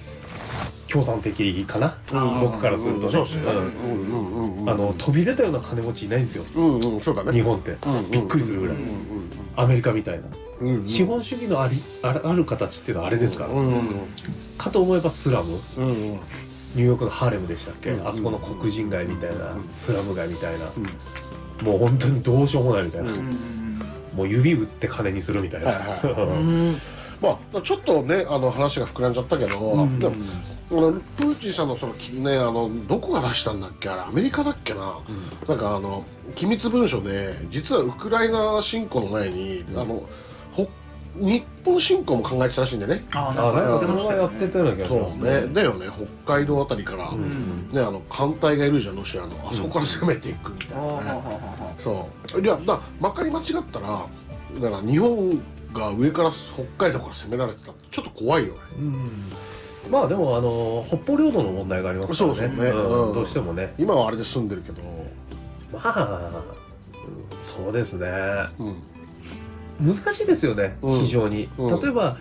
[0.91, 2.41] 共産的かな、うん。
[2.41, 3.43] 僕からするとね、そうですね。
[3.53, 3.57] うん。
[3.57, 6.45] うんうんうんあの飛び出たような金持ちいないんですよ。
[6.57, 7.33] うんうんそうだね。
[7.33, 8.11] 日本って、うんうん。
[8.11, 8.83] びっくりするぐらい、うん。
[9.57, 10.23] アメリカみたいな、
[10.61, 10.77] うんうん。
[10.83, 13.85] うん資本主義のありあるある形っていうのはあれですから、うんうん
[14.57, 15.61] かと思えばスラム。
[15.77, 15.95] うんうん。
[16.75, 21.67] ニューヨークのハーレムでしたっけ、うんあそこの黒人街みたいな、うんスラム街みたいな、うん。
[21.67, 23.81] もう本当にどうしようもないみたいな、うんうん
[24.15, 26.77] もう指打って金にするみたいな、はいは うん。
[27.21, 30.15] まあちょっとねあの話が膨らんじゃったけど、うんでも
[30.71, 33.89] あのプーチンさんのそのきねあのどこが出したんだっけ？
[33.89, 34.99] あれアメリカだっけな、
[35.49, 40.09] なんかあの機密文書で実はウクライナ侵攻の前に、あのほ
[41.17, 43.05] 日本侵攻も考えてたらしいんでね。
[43.15, 45.47] ああなんかそれやってたような気がしそうますね。
[45.47, 45.87] ねだよね
[46.25, 47.17] 北海道あたりから、う
[47.75, 49.49] ねんあの艦隊がいるじゃんロシアの。
[49.49, 51.23] あそこから攻めていくみたいな、
[51.79, 52.41] そう。
[52.41, 54.07] いやだまかり間違ったら
[54.61, 55.41] だから日本
[55.73, 58.61] が上から北海道から攻められてたちょっっと怖いよね。
[58.79, 59.23] うん。
[59.91, 62.37] まあでもあの北方領土の問題がありますからね。
[62.37, 62.75] そうそうねん。
[62.75, 63.15] うん。
[63.15, 63.75] どうしてもね。
[63.79, 64.83] 今はあれで住んでるけど。
[65.73, 66.31] まあ
[67.41, 68.09] そうですね。
[68.59, 68.94] うん
[69.81, 71.01] 難しいですよね、うん。
[71.01, 71.81] 非常に、うん。
[71.81, 72.17] 例えば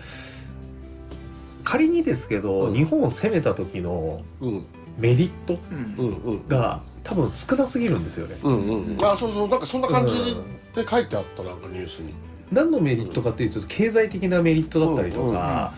[1.62, 2.74] 仮にですけど、うん。
[2.74, 4.64] 日本を攻めた時のうん。
[4.98, 5.94] メリットうん。
[5.98, 6.16] うん。
[6.16, 6.48] うん。
[6.48, 8.54] が多分少なすぎるんですよね、うん
[8.86, 10.14] うんあそうそうなんかそんな感じ
[10.74, 12.14] で書いてあったなんかニュースに。
[12.52, 15.72] 何のメリットかっていうと経済的なメリットだったりとか、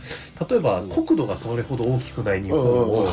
[0.51, 3.07] 例えば国土がそれほど大きくない日本を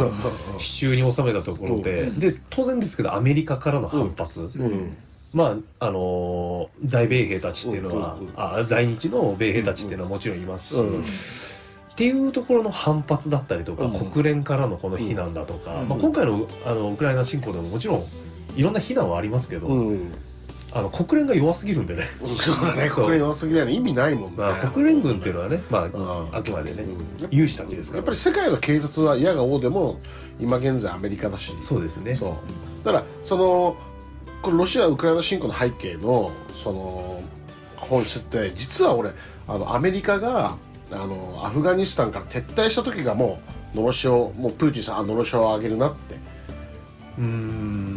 [0.58, 4.98] 手中に収めたところで、うんで当然ですけどアメリカからの反発、うん
[5.34, 18.08] まああのー在米兵たちっていうのは、うんうんうんあ在日の米兵たちっていうのはもちろんいますし、うんっていうところの反発だったりとか、うん国連からのこの非難だとか、うんまあ、今回のあのウクライナ侵攻でももちろん
[18.56, 20.12] いろんな非難はありますけど、うん
[20.76, 22.02] あの国連が弱すぎるんでね、
[22.42, 22.90] そうだね。
[22.90, 23.06] そう。
[23.06, 24.38] 国連弱すぎないの意味ないもんね。
[24.38, 28.00] まあ、国連軍っていうのはね、まあうんあくまでねうん有志たちですから。
[28.00, 30.00] やっぱり世界の警察は嫌が王でも
[30.40, 31.56] 今現在アメリカだし。
[31.62, 32.16] そうですね。
[32.16, 32.86] そう。
[32.86, 33.78] だからその
[34.44, 37.24] これロシア・ウクライナ侵攻の背景のその
[37.78, 39.12] 本質って実は俺
[39.48, 40.58] あのアメリカが
[40.92, 43.40] あのアフガニスタンから撤退した時がも
[43.74, 46.18] うのろしをもうプーチンさんあのろしを上げるなって、
[47.18, 47.28] うーん。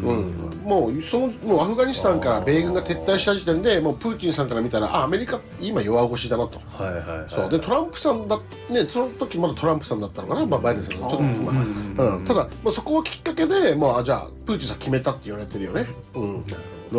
[0.03, 0.63] うん。
[0.65, 6.59] もうそのもうアフガニスタンから米軍が撤退した時点でもうプーチンさんから見たらあアメリカ今弱腰だなと。
[6.59, 7.27] はいはいはい。
[7.29, 7.51] そう。
[7.51, 8.39] でトランプさんだ
[8.71, 11.09] ねその時まだトランプさんだったのかな、まあ、バイデンさんが。
[11.09, 11.95] ちょっと、うんまうん。
[11.99, 12.25] あうん。
[12.25, 16.45] ただ、まあ、そこをきっかけで、まあ、あじゃあプーチンさん決めたって言われてるよね、うん、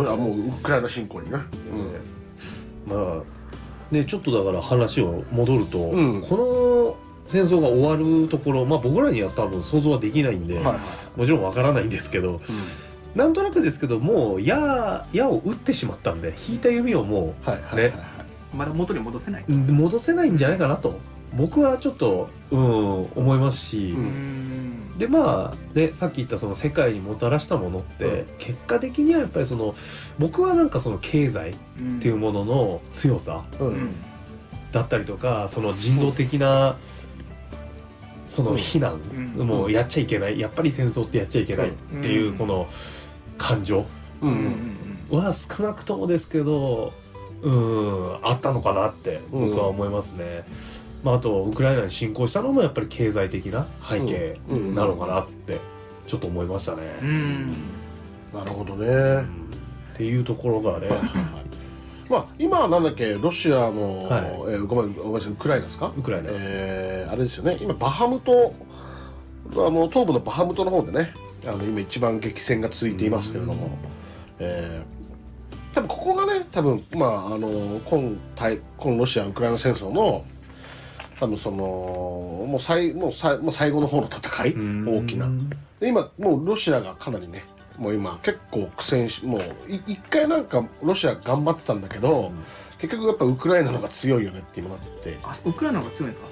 [0.07, 1.37] あもうウクライナ侵攻にね、
[2.87, 3.21] まあ
[3.91, 6.21] ねちょっとだから話を戻ると、うん。
[6.21, 10.77] この戦争が終わるところ、まあ、僕らには多分想像はできないんで、はいはい
[11.17, 12.41] もちろんわからないんですけど
[13.15, 18.01] なんとなくですけどもう矢矢を打ってしまったんで引いた弓をもはいはいはいはい。
[18.53, 19.45] まだ元に戻せない。
[19.47, 20.99] う戻せないんじゃないかなと。
[21.35, 24.97] 僕はちょっと、うん、思いますし、ううん。
[24.97, 28.25] でまあねさっき言ったその世界にもたらしたものって、うん。
[28.37, 29.75] 結果的にはやっぱりその
[30.19, 31.57] 僕はなんかその経済っっ
[31.99, 33.67] ていうものの強さうん。
[33.67, 33.95] うん。
[34.71, 36.77] だったりとかその人道的な
[38.27, 38.99] その非難、
[39.37, 39.47] うん。
[39.47, 42.67] もうやっちゃいけないやっぱり戦争ってやっちゃいけないっていうこの
[43.37, 43.85] 感情
[45.09, 46.93] は少なくともですけど
[47.41, 50.45] うんあったのかなって僕は思いますね。
[51.03, 54.75] まあ、あとウクライナに侵攻したのもやっぱり経済的な背景うん。
[54.75, 55.59] なのかなって
[56.07, 56.81] ちょっと思いましたね。
[57.01, 57.51] うん。
[58.33, 59.23] なるほどね、うん。
[59.23, 59.27] っ
[59.95, 60.89] ていうところがね
[62.09, 64.21] まあ今はなんだっけロシアの、はい。
[64.23, 65.91] えーごめんごめんなさいウクライナですか？
[65.97, 67.57] ウクライナ、えーあれですよね。
[67.59, 68.53] 今バハムト
[69.53, 71.13] あの東部のバハムトの方でね
[71.47, 73.69] あの今一番激戦が続いていますけれども、
[74.39, 74.97] えー
[75.73, 80.25] 多分ここがね多分まああの今対今ロシアウクライナ戦争の
[81.19, 84.53] 多分そのもう最もう最もう最後の方の戦い。
[84.53, 85.29] 大きな。
[85.79, 87.43] で今もうロシアがかなりね
[87.77, 92.31] もう今結構苦戦しもうい一回なんかロシア頑張ってたんだけど、
[92.79, 95.11] 結局やっぱウクライナの方が強いよねって今なって。
[95.11, 96.27] て、あウクライナの方が強いんですか？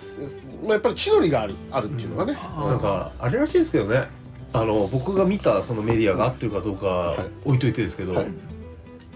[0.63, 2.67] まあ、やっぱり地の利があるあるっていうのがね、うん。
[2.67, 4.07] なんかあれらしいですけどね。
[4.53, 7.47] あの僕が見たそのメディアが合ってるかどうかい。
[7.47, 8.27] 置いといてですけど、はい。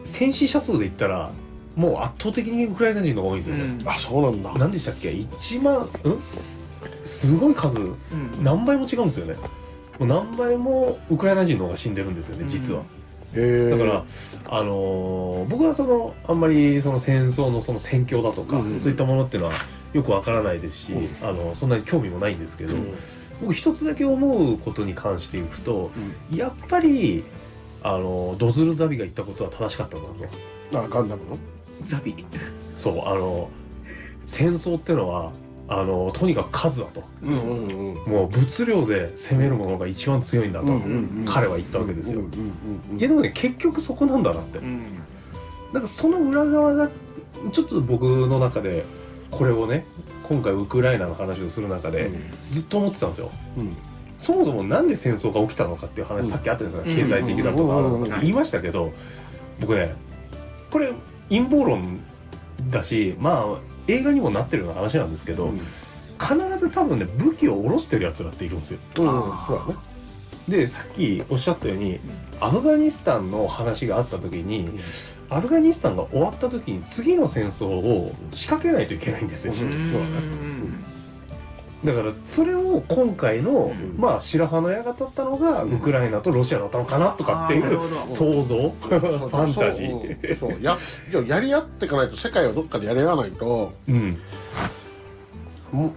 [0.03, 1.31] 戦死者数で言ったら
[1.75, 4.53] もう圧倒的にウクライナ人の方が多いんですよね、あそうなんだ。
[4.57, 6.19] 何でしたっけ？1万うん？
[7.05, 7.79] すごい数。
[7.79, 7.95] うん。
[8.43, 9.35] 何倍も違うんですよね
[10.05, 12.83] 何倍もウクライナ人の方が死んでるんですよね実は、
[13.33, 14.05] だから、
[14.47, 19.55] あのー僕はそのあんまりその戦争のその戦況だとか、うんそういったものっていうのは
[19.93, 21.29] よくわからないですし、うん。
[21.29, 22.93] あのそんなに興味もないんですけど、うん。
[23.41, 25.91] 僕一つだけ思うことに関していくと
[26.31, 27.23] やっぱり
[27.81, 30.27] あのドズルザビが言ったことは正しかったんだ
[30.71, 30.79] と。
[30.79, 31.37] あガンダムの？
[31.85, 32.13] ザビ。
[32.75, 33.49] そうあの
[34.27, 35.31] 戦争っていうのは
[35.71, 37.03] あのとにかく数だと。
[37.21, 40.67] もう物量で攻めるものが一番強いんだと、
[41.25, 42.21] 彼は言ったわけですよ、
[42.97, 44.57] いやでもね結局そこなんだなって。
[44.57, 44.81] うん。
[45.71, 46.89] なんかその裏側が
[47.51, 48.83] ちょっと僕の中で
[49.29, 49.85] これをね
[50.23, 52.09] 今回ウクライナの話をする中で
[52.51, 53.31] ずっと思ってたんですよ。
[53.57, 53.77] うん。
[54.17, 56.31] そもそもなんで戦争が起きたのかっていう話、うん。
[56.31, 58.91] さっきあったじゃないですうんか、経済的だとかとか言いましたけど、
[59.59, 59.93] 僕ね
[60.71, 60.91] これ
[61.29, 61.99] 陰謀論
[62.71, 63.59] だしまあ
[63.91, 65.59] 映画にもなってるような話なんですけど、うん。
[66.19, 68.79] 必ず多分ね武器を下ろしてるやつらっているんですよ。
[68.97, 69.05] うん。
[69.47, 69.79] そうだね。
[70.47, 71.99] でさっきおっしゃったように
[72.41, 74.67] アフガニスタンの話があった時に、
[75.29, 79.59] アフガニスタンが終わった時に次の戦争を仕掛けないといけないんですよ、うん。
[79.59, 80.88] そうだね
[81.83, 83.95] だからそれを今回の、ん。
[83.97, 88.13] まあ白羽の矢が立ったのがウクライナとロシアだったのかなとかっていうあーなるほど。
[88.13, 88.69] 想像？
[88.69, 90.39] ファンタジー。
[90.39, 90.51] そう。
[90.51, 90.77] そうや
[91.11, 94.17] じゃあやり合っていかないと世界はどっかでやり合わないとうん。
[95.71, 95.93] も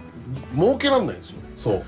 [0.55, 1.39] 儲けられないんですよ。
[1.55, 1.83] そう。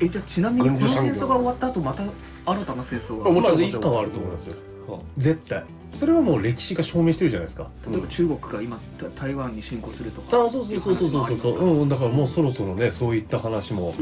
[0.00, 1.14] えじゃあちなみにこの軍需産業。
[1.14, 3.30] 戦争が終わった後また新たな戦争が。
[3.30, 4.56] あもちろんまあいつかはあると思いますよ。
[5.16, 7.68] 絶対それはもう歴史が証明してるじゃないですか。
[7.90, 10.44] 例えば中国が今た台湾に侵攻するとか。
[10.44, 11.80] あそうそうそうそうそうそう。
[11.82, 13.94] うんだからもうそろそろねそういった話も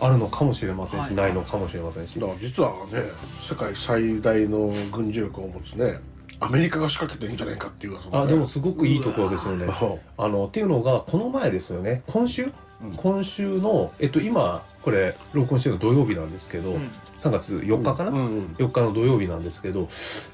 [0.00, 1.16] あるのかもしれませんし、はい。
[1.16, 2.18] ないのかもしれませんし。
[2.18, 3.02] だから実はね
[3.38, 6.00] 世界最大の軍事力を持つね
[6.40, 9.66] アメリカが仕掛けてるんじゃないかっていう噂あでもすごくいいところですよね。
[9.78, 12.02] そあのっていうのがこの前ですよね。
[12.06, 12.50] 今週、
[12.82, 12.92] うん。
[12.96, 19.88] 今週のえっと今これ録音してるの土曜日なんですけど、うん3月4日かな、うんうん4日の土曜日なんですけど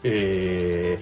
[0.04, 1.00] え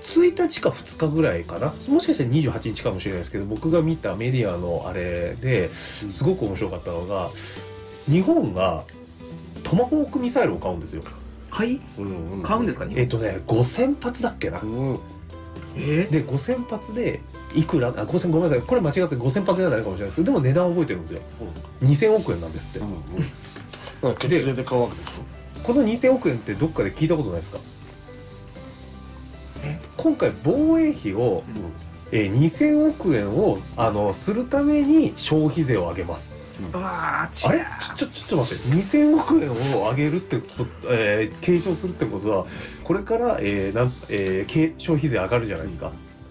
[0.00, 1.72] ー、1日か2日ぐらいかな？
[1.88, 7.30] もしかしたら28日かもしれないですけど僕が見たメディアのあれですごく面白かったのが
[8.08, 8.84] 日本が
[9.62, 11.02] トマホークミサイルを買うんですよ。
[11.50, 11.80] はい？
[11.98, 12.42] うんうん。
[12.42, 12.86] 買うんですか？
[12.94, 14.60] えっとね5000発だっけな？
[14.60, 14.98] うん。
[15.76, 17.20] えで5000発で
[17.54, 17.88] いくら？
[17.88, 18.60] あ5000ごめんなさい。
[18.62, 21.20] これ間違って5000発じゃないかもしれないですけどでも値段覚えてるんですよ。
[21.82, 22.96] 2000億円なんですって、うんうん
[24.04, 27.58] だから血税で買うわけでしょこの2000億円ってどっかで聞いたことないですか？
[29.64, 29.78] え？
[29.96, 31.42] 今回防衛費を、
[32.12, 36.30] えー2000億円をあのするために消費税を上げます。
[36.72, 37.64] うわーあれ？
[37.96, 38.62] ちょちょちょっと待って。
[38.76, 42.46] 2000億円を上げるってこと、えー継承するってことは
[42.84, 45.90] これから、えーなんえーけ消費税上がるじゃないですか。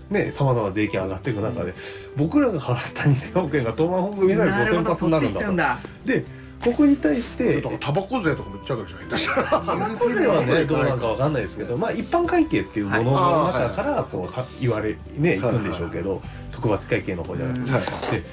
[0.09, 1.73] ねさまざま税金上がっていく中で、
[2.15, 5.79] 僕らが払った2000億円がトマホークミサイル5000なるほどそっち発になるんだ行っちゃうんだ。
[6.03, 6.25] とで
[6.63, 9.07] ここに対してだからタバコ税とかめっちゃ上がるじゃない。
[9.09, 15.39] ですか許それはねどうないなんかわかんないですけど、まあ一般会計っていうものの中からこうさ言われねい。
[15.39, 16.21] くんでしょうけど、
[16.51, 17.81] 特別会計の方じゃなくて、はい。
[18.21, 18.23] で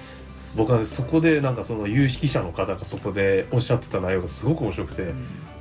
[0.56, 5.12] 僕はそこでなんかその有識者の方がそこでおっしゃってた内容がすごく面白くて、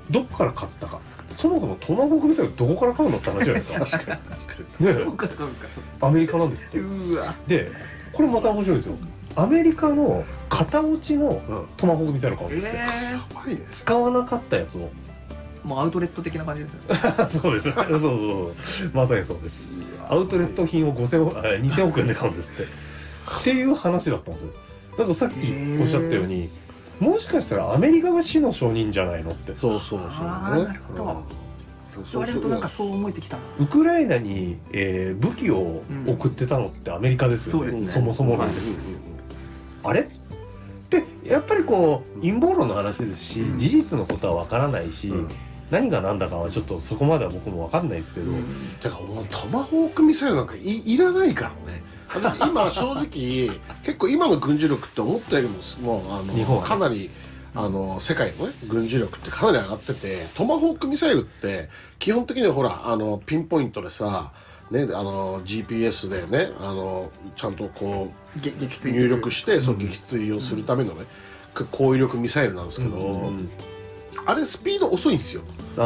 [0.10, 1.00] どっから買ったか。
[1.30, 4.06] そもそもトマホークミサイルどこから買うのって話じゃないですか 確かに。
[4.06, 4.24] 確か
[4.80, 5.68] にねどこから買うんですか
[6.08, 6.80] アメリカなんですって。
[6.80, 7.36] うわ。
[7.48, 7.72] で
[8.14, 8.96] これまた面白いですよ
[9.36, 11.68] アメリカの型落ちのうん。
[11.78, 13.68] トマホークミサイル買うんえですって、えやばいね。
[13.72, 14.90] 使わなかったやつを。
[15.64, 17.00] もうアウトレット的な感じですよね。
[17.30, 17.72] そうです。
[17.72, 18.92] そうそうそう。
[18.94, 19.68] まさにそうです。
[20.10, 22.64] アウトレット品を5000億あ2000億円で買うんですって。
[22.64, 24.50] っていう話だったんですよ。
[24.98, 25.36] だからさっき
[25.82, 26.50] おっしゃったように
[27.00, 29.56] もしかしたらアメリカが死の承認じゃないのって。
[29.56, 30.00] そうそうそう。
[30.00, 31.04] ねなるほど。
[31.04, 31.16] うん。
[31.84, 33.44] そうそう言われるとなんかそう思えてきたな。
[33.60, 38.06] ウクライナに、えー武器を送ってたのってアメリカですよね,、そうですね。
[38.06, 38.54] もそも論で、
[39.84, 40.10] あれ？
[40.90, 43.60] でやっぱりこう陰謀論の話ですし、うん。
[43.60, 45.30] 事実のことはわからないし、うん。
[45.70, 48.32] 何が何だかはちょっとそこまでは僕もわかんないですけど、
[48.82, 51.84] てかもうトマホークミサイルなんかいいらないからね。
[52.40, 55.50] 今 正直結構今の軍事力って思ったより
[55.86, 56.68] ももうあの日本はね。
[56.68, 57.12] かなり
[57.56, 64.32] あの世界のね軍事力ってかなり上がっててトマホークミサイルって基本的にはほらあのピンポイントでさ
[64.72, 71.06] ね、あの GPS でねあのちゃんとこう入力してそう撃墜をするためのね、
[71.72, 73.50] 高威力ミサイルなんですけど、うん。
[74.26, 75.42] あれスピード遅いんですよ。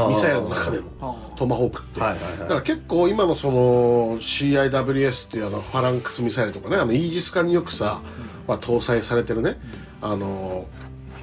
[0.09, 0.89] ミサイルの中でも。
[0.99, 8.01] あトマホークって、はいはいだからはい結構今のその CIWS っていうあのファランクスミサイルとかねあのイージス艦によくさ、
[8.47, 9.57] まあ、搭載されてるね、
[10.01, 10.65] あの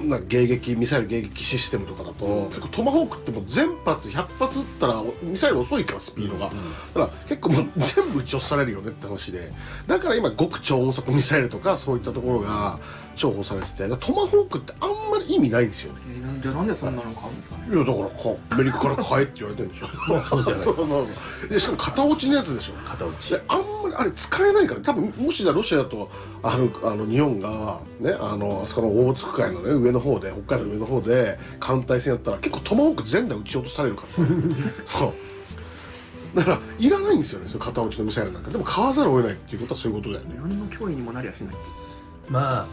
[0.09, 9.51] な迎撃ミサイル迎撃システムとかだと、結構トマホークってもう全発100発撃ったらミサイル遅いからスピードが、だから結構もう全部撃ち落とされるよねって話で。
[9.87, 12.79] だから今極超音速ミサイルとかそういったところが
[13.27, 15.99] 重宝されててトマホークってあんまり意味ないですよね。
[16.09, 17.67] えーなんじゃあなんでそんなの買うんですかね？
[17.75, 19.87] いやだからこうアメリカから買えって言われてるんでしょ。
[20.11, 21.49] ま あそうじゃないそうそうそう。
[21.49, 22.73] でしかも片落ちのやつでしょ。
[22.87, 23.29] 片落ち。
[23.29, 26.09] であんまりあれ使えないから多分もしロシアと
[26.41, 34.25] あのあの日本がねあのあそこのオホーツク海のね上の方で北海道の上の方で艦隊戦やったら結構トマホーク全台撃ち落とされるから、
[34.85, 35.13] そう。
[36.35, 38.49] だからいらないんですよねその片落ちのミサイルなんか。
[38.49, 40.35] でも買わざるを得ないっていうことはそういうことだよね。
[40.41, 41.55] 何の脅威にもなりゃしない
[42.29, 42.67] まあ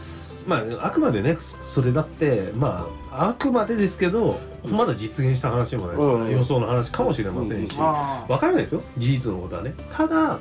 [0.47, 9.73] まああくまでねそそれだってまああくまでですけどまだ実現した話でもないですから、うん予想の話かもしれませんし、あわからないですよ事実のことはね。
[9.91, 10.39] ただ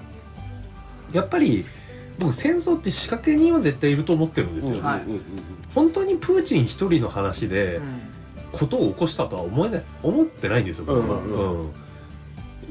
[1.13, 1.65] やっぱり
[2.19, 5.23] 僕戦争って仕掛け人は絶対いると思ってるんですよ、はいうんうんうん。
[5.75, 8.01] 本当にプーチン一人の話でうん。
[8.51, 11.61] ことを起こしたとは思えない思ってないんですよ僕は、うんうん。
[11.61, 11.73] うん。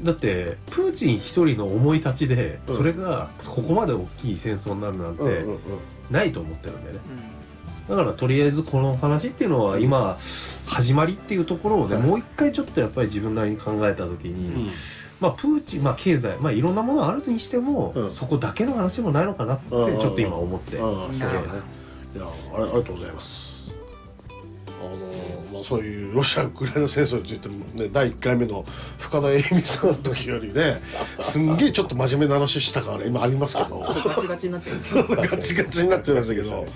[0.02, 2.76] だってプーチン一人の思い立ちでうん。
[2.76, 5.58] それがここまで大きい戦争になるなんてうんうんうん
[6.10, 6.98] ないと思ってるんでね。
[7.88, 7.96] うん。
[7.96, 10.18] だからとりあえずこの話っていうのは今
[10.66, 12.06] 始まりっていうところをね、はい。
[12.06, 14.70] もう一回ちょっとやっぱり自分なりに考えた時に、うん。
[15.20, 18.10] まあプーチンまあ経済まあいろんなものがあるにしても、うん。
[18.10, 21.16] そこだけの話でもないのかなってちうんょっと今思って、うだねうん。
[21.16, 21.28] いや
[22.54, 23.48] あれありがとうございます
[24.80, 28.64] あのまあそういうロシア・ウクライナ戦争についてもね第1回目の
[28.98, 30.82] 深田栄美さんの時よりね
[31.20, 33.80] すんげえちょっと真面目な話したから今ありますけど。
[33.80, 36.66] ガチガチになっちゃうガチガチになってましたけど。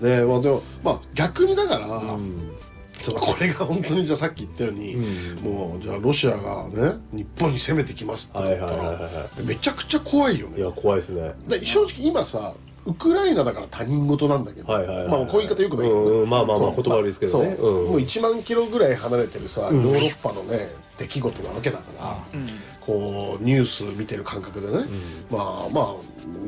[0.00, 2.52] ねまあでもまあ逆にだから、うん。
[3.00, 4.96] そのこれが本当にじゃあさっき言ったように、
[5.42, 10.56] もうじゃあロシアがね日本に攻めてきますってはい言ったら、めちゃくちゃ怖いよね。
[10.56, 11.32] いいや怖いですね。
[11.46, 12.54] で正直今さ
[12.88, 15.08] ウクライナだから他人事なんだけど、はいはいはい。
[15.08, 16.30] まあこういう言い方よくないけどね、うんうん。
[16.30, 16.82] まあまあまあそう。
[16.82, 17.56] 言葉悪いですけどね。
[17.58, 17.70] そう。
[17.70, 20.68] うんもう1万キロぐらい離れてるさ、ヨーロッパのね
[20.98, 22.46] 出来事なわけだから、うん。
[22.80, 24.84] こうニュース見てる感覚でね、
[25.30, 25.94] まあまあ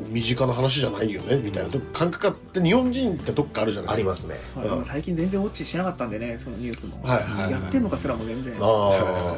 [0.09, 1.69] 身近な話じゃないよねみたいな。
[1.93, 3.93] 感覚って日本人ってどっかあるじゃない？
[3.93, 4.35] ですかありますね。
[4.55, 6.99] まあでも最近全然ウォッチしなかったんでねそのニュースも。
[7.03, 7.51] はいはいはい。
[7.51, 8.55] やってんのかすらも全然。
[8.59, 9.37] ああ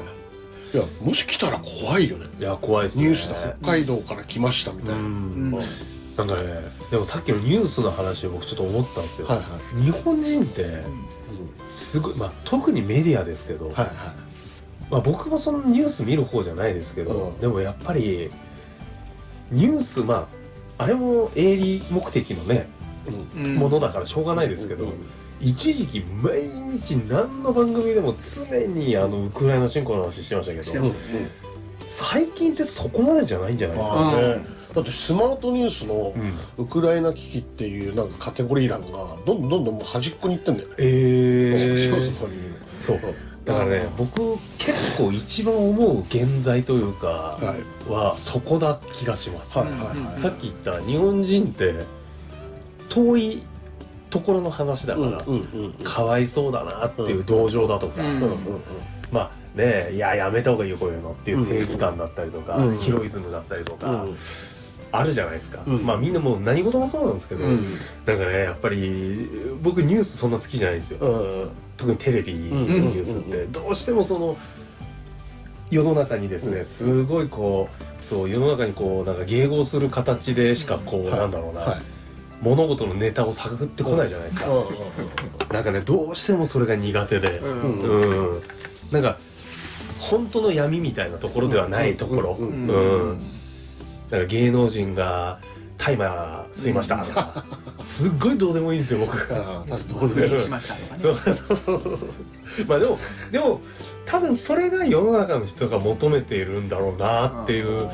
[0.74, 2.26] いやもし来たら怖いよね。
[2.40, 3.04] いや怖いですね。
[3.04, 5.60] ニュースで北海道から来ましたみたいな、うん
[6.18, 6.44] なんかね
[6.92, 9.44] でもさっきのニュースの話で僕ちょっと思ったんですよ、はいは
[9.78, 9.82] い。
[9.82, 10.84] 日本人って
[11.68, 13.88] すごい、まあ、特にメディアですけど、はいはい。
[14.92, 17.40] まあ、僕もそのニュース見る方じゃないですけど、うん。
[17.40, 18.32] でもやっぱり
[19.52, 20.28] ニュースま
[20.78, 22.68] ああれも営利目的のね、
[23.36, 23.46] うん。
[23.46, 23.56] うん。
[23.56, 24.92] ものだからしょうがないですけど、うん。
[25.42, 28.14] 一時期毎日何の番組でも
[28.48, 30.96] 常にあのウクライナ侵攻の話してましたけどしてまうんうん
[31.90, 36.64] 最近ってそこまでじゃないんじゃないですか、ねだってスマートニュースのうん。
[36.64, 38.88] ウクライナ危機っていうなんかカテゴリー欄が
[39.26, 40.70] どんどんどんどんもう端っこに行ってんだよ。
[40.70, 41.96] ねえー、
[42.82, 43.00] そう。
[43.00, 43.16] そう。
[43.46, 47.38] だからね僕結構一番思う現在というか
[47.90, 50.20] はそこだ気がします、はいはいはい。
[50.20, 51.74] さっき言った日本人って
[52.88, 53.44] 遠い
[54.10, 58.08] ところの話だから、うんうんうんかわいそうだなっていう同情だとか、うん。
[58.08, 58.62] うんうんうん。
[59.12, 62.78] まあねいややめた方がいいよこういうのっていう正義感だったりとか、うん。
[62.78, 64.18] ヒロイズムだったりとか、うん
[64.96, 65.86] あるじゃないですか、うん。
[65.86, 67.78] まあみんなもう何事もそうなんですけど、うん。
[68.06, 69.28] なんかねやっぱり
[69.62, 71.50] 僕ニュースそんな好きじゃないんですよ、うん。
[71.76, 73.46] 特にテレビのニュースって。
[73.46, 74.38] どうしてもその
[75.72, 77.70] 世の中にですねすごいこ
[78.02, 81.20] うそう世の中にこうなんか迎合する形でしかこう、はい。
[81.20, 81.82] なんだろうな、はい。
[82.42, 84.48] 物事のネタを探ってこないじゃないですか、
[85.52, 87.40] なんかねどうしてもそれが苦手で。
[87.40, 88.42] うん。
[88.92, 89.18] なんか
[89.98, 93.20] 本当の闇みたいなところではないところ、うん
[94.14, 95.40] なんか芸能人が
[95.76, 97.04] 大麻吸いました。
[97.04, 97.44] とか、
[97.80, 99.18] すっごいどうでもいいんですよ僕。
[99.34, 101.36] ああ確かにどうでもいいしましたとかねそうそう。
[101.36, 101.56] そう
[101.98, 102.10] そう
[102.68, 103.00] まあでも
[103.32, 103.60] でも
[104.06, 107.90] 多分それが世の中の人が求めているんだろうなっていう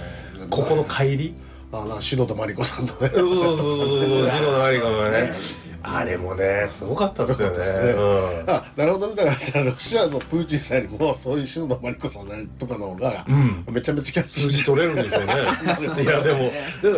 [0.49, 1.37] ここの乖離。
[1.71, 5.33] あなんか篠田麻里子さんとねそうそうそうそうそう篠田麻里子のね
[5.81, 7.57] あれもねすごかったですよね。
[7.57, 7.63] ね。
[7.93, 8.49] うん。
[8.49, 9.15] あなるほどね。
[9.15, 13.73] だからじゃあロシアのプーチンさんよりもそういう篠野真理子さんとかの方がうん。
[13.73, 15.33] めちゃめちゃキャッチ数字取れるんでしょうね。
[16.03, 16.51] いやでも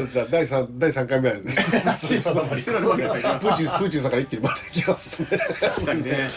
[0.08, 5.28] じゃあ第三第三回目は失礼します プーチンプーチンさんから一気にまた行きますね。
[5.60, 6.30] 確かにね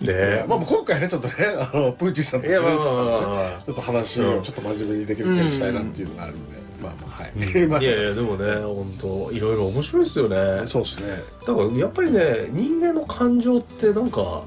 [0.00, 7.32] ねまあ今回ねちょっとねあのプーチンさんとちょっと話をちょっと真面目にできるようにしたいなっていうのがあるんで、まあまあはい、
[7.68, 10.60] まあいやいやでもね本当いろいろ面白いですよね。
[10.62, 11.22] とそうですね。
[11.46, 14.42] だからやっぱりね人間の感情ってなんか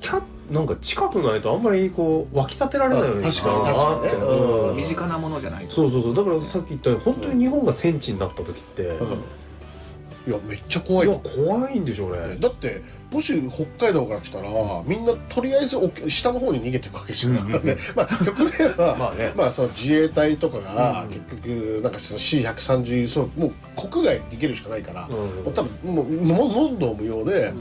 [0.00, 3.64] キャなんか近くないとあんまりこう湧き立てられないようにあ確かに。
[3.64, 4.08] なって。
[4.08, 4.38] 確かにね。
[4.70, 4.76] うん。
[4.76, 5.72] 身近なものじゃないと。
[5.72, 6.14] そうそうそう。
[6.14, 9.12] だからさっき言ったように本当に日本が戦地になった時って、いうん。
[9.12, 12.36] いやめっちゃ怖いや怖いんでしょうね。
[12.38, 12.82] だって
[13.12, 14.48] もし北海道から来たら
[14.84, 18.44] みんなとりあえずお下の方に逃げていくわけじゃん、 でまあ極
[18.98, 19.32] まあね。
[19.36, 23.52] まあその自衛隊とかがうん結局なんかその C130 そうもう
[23.90, 27.52] 国外に逃げるしかないから、うんもう多分もうも問答無用で、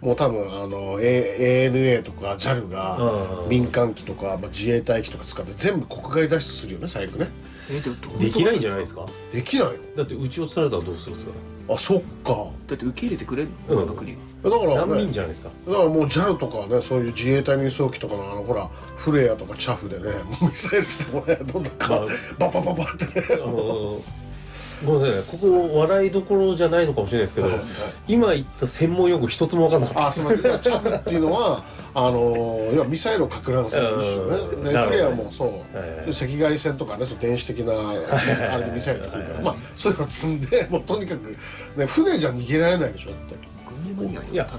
[0.00, 7.26] もう多分あの A- ANA とか JAL がうん民間機とか、まあ、自衛隊機とか使って全部国外脱出するよね最悪ね。
[7.70, 9.06] えでもどうできないんじゃないですか？
[9.32, 11.32] できないよだって撃ち落とされたらどうするんですか？
[11.68, 12.46] あそっか。
[12.68, 13.76] だって受け入れてくれるうん。
[13.76, 15.50] の他の国がだから、難ね、民じゃないですか。
[15.66, 20.10] だからもう JAL とかねそういう自衛隊の輸送機とかのあのほらフレアとかチャフでね
[20.40, 22.06] もうミサイル来てもねどんどんか、
[22.38, 23.12] ババババってね。
[23.34, 24.00] あの
[24.84, 25.24] ごめんなさいね。
[25.30, 27.48] ここ笑いどころじゃないのかもしれないですけど
[28.08, 30.06] 今言った専門用語一つも分かんなかった。
[30.08, 30.60] あすみません。
[30.60, 31.64] チャフっていうのは
[31.94, 34.64] あの要はミサイルをか乱する一種うん。
[34.64, 34.90] ねでなるほど。
[34.90, 35.62] フレアもそう、はい
[36.10, 37.72] 赤外線とかねその電子的な
[38.52, 41.36] あれでミサイルが来るから、まあそういうの積んでもうとにかく、
[41.76, 43.51] ね、船じゃ逃げられないでしょだって
[44.32, 44.56] いやた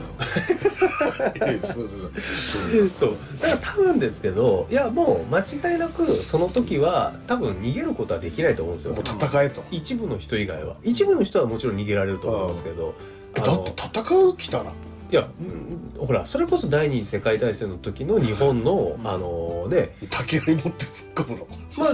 [1.45, 1.63] だいや。
[1.63, 3.17] すみませんそう。
[3.41, 8.93] だから多分ですけどいやもう間違いなくその時は多分逃げることはできないと思うんですよ。
[8.93, 9.63] もう戦えと。
[9.71, 10.75] 一部の人以外は。
[10.83, 12.93] 一部の人はもちろん逃げられると思うんですけど。
[13.33, 14.71] だって戦う来たら
[15.13, 19.95] いやうんほらそれこそ第二次世界大戦の時の日本のあのね。
[20.09, 21.47] 竹槍持って突っ込むの。
[21.77, 21.89] まあ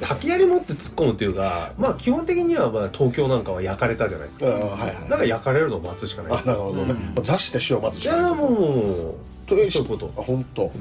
[0.00, 4.46] 竹槍持って突っ込むっていうかまあ基本的にはまあ東京なんかは焼かれたじゃないですか。
[4.48, 5.08] あはいはい。
[5.08, 6.48] だから焼かれるのを待つしかないです。
[6.48, 7.22] よあなるほどね、うん。
[7.22, 8.30] 座して死を待ついしかない。
[8.30, 9.14] やもうも
[9.46, 10.12] とえそういうこと。
[10.18, 10.64] あ本当。
[10.64, 10.72] う、うん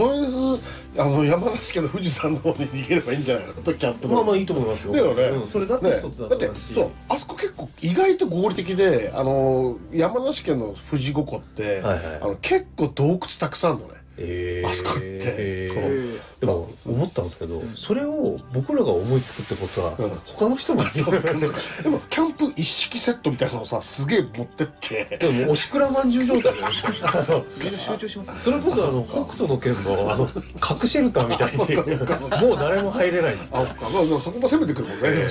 [0.00, 0.38] とりあえず
[0.96, 3.52] あの山梨県の富士山の方に逃げればいいんじゃないの？
[3.54, 4.92] とキャンプのまあまあいいと思いますよ。
[4.92, 5.22] だよね。
[5.24, 5.98] うん、それだってね。
[5.98, 6.74] 一つだと思うし。
[6.74, 12.16] そうあそこ結構意外と合理的であの山梨県の富士五湖って、はいはい。
[12.22, 13.94] あの結構洞窟たくさんあるのね。
[14.16, 14.68] えー。
[14.68, 15.02] あそこって。
[15.02, 20.10] えーえでも思ったんですけど、それを僕らが思いつくってことは、うん。
[20.24, 21.60] 他の人も そうかそうか。
[21.82, 25.18] でもキャンプ一式セットみたいなのをさすげえ持ってって。
[25.20, 30.28] でもおしくらまんじゅう状態じゃ ないで集中しますねそれこそあの北斗の拳のあの
[30.60, 35.26] 核シェルターみたいにもう誰も入れないですあかまあそこも攻めてくるもんね、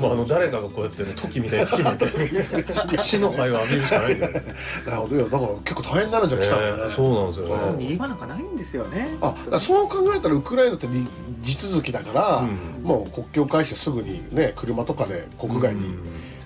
[0.00, 4.42] まあ、あの誰かがこうやってね時みたいに決めて 死の灰を浴びるしかないんだよね。
[4.86, 5.16] なるほど。
[5.16, 6.82] いやだから結構大変になるんじゃん来たらね。
[6.84, 7.54] ねそうなんですよね。
[7.54, 9.16] うん逃げ場なんかないんですよね。
[9.20, 11.06] あそう考えたらウクライナってり
[11.40, 12.82] 地続きだから、うん。
[12.82, 15.94] もう国境回してすぐにね車とかで国外に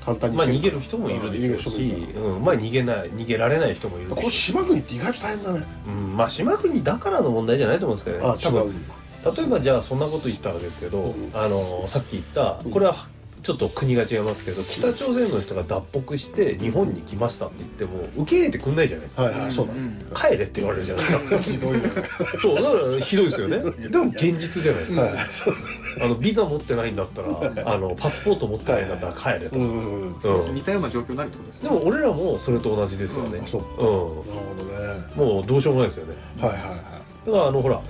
[0.05, 1.83] 簡単にまあ逃げる人もいるでしょうし、
[2.15, 5.63] うん、まあ逃げない逃げられない人もいるこの島国って意外と大変だね。
[5.87, 8.25] うん、まあ島国だからの問題じゃないと思うんですけどね。
[8.27, 8.73] あ違う。
[9.37, 11.31] 例えばじゃあそんなこと言ったらですけど、うん。
[11.35, 12.95] あのさっき言ったこれは
[13.47, 19.07] ちょっと国が違いますけど北朝鮮の人が脱北して日本に来ましたって言っても受け入れてくんないじゃない？
[19.07, 19.41] ですかはい。
[19.41, 19.99] はいそうだねん。
[20.17, 21.39] 帰れって言われるじゃないですか。
[21.39, 21.91] ひどいよね。
[22.41, 23.59] そうだからひどいですよね。
[23.89, 25.13] でも現実じゃないですか、はい。
[25.31, 25.55] そう。
[26.03, 30.47] あのビザ持ってないんだったらあのパスポート持ってないんだったら帰れと、うんうん。
[30.49, 30.55] うん。
[30.57, 33.41] 似たような状況になるってことですでねも俺らもそれと同じですよね。
[33.45, 33.63] あそう。
[33.63, 34.25] うなるほ
[34.59, 35.05] どね。
[35.15, 36.15] んもうどうしようもないですよね。
[36.41, 36.77] はいはいはい。
[37.27, 37.81] だからあのほら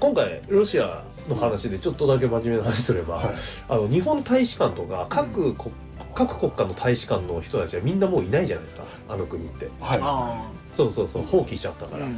[0.00, 3.26] 今回ロシアの話でちょっとだけ真面目な話すれば、はい。
[3.68, 5.74] あの日本大使館とか各国,、
[6.14, 8.84] 各国家の大使館の人たちはみんなもういないじゃないですか。
[9.08, 9.68] あの国って。
[9.80, 10.00] はい。
[10.02, 12.16] あそうそうそう放棄しちゃったから、あうん。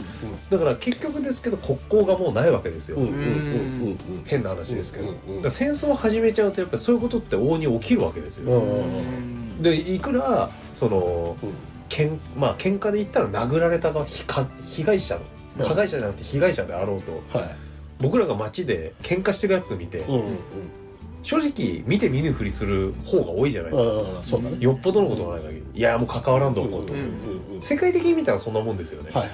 [0.50, 3.24] だから結局ですけど国交がもうないわけですよ、うんうんうんう
[3.90, 3.98] ん。
[4.24, 5.42] 変な話ですけど、うんうんうん。
[5.42, 8.80] だから戦争を始めちゃうとやっぱりそういうことって往々に起きるわけですよ、うん。
[8.80, 11.54] うんでいくらそのうん。
[11.88, 15.18] けんまあ喧嘩で言ったら殴られた側被か被害者う
[15.58, 15.62] ん。
[15.62, 17.38] の加害者じゃなくて被害者であろうと。
[17.38, 17.65] はい
[18.00, 20.14] 僕らが街で喧嘩してるやつ見て、うん。
[20.14, 20.38] うん
[21.26, 23.78] 正直見て見ぬふりする方が多いじゃないで
[24.22, 24.56] すか、ね。
[24.60, 25.64] よっぽどのことがない限り。
[25.74, 29.30] いやもう関わらんとこうと、うんうんうん世界的に見たらそんなもんですよね、はいはい。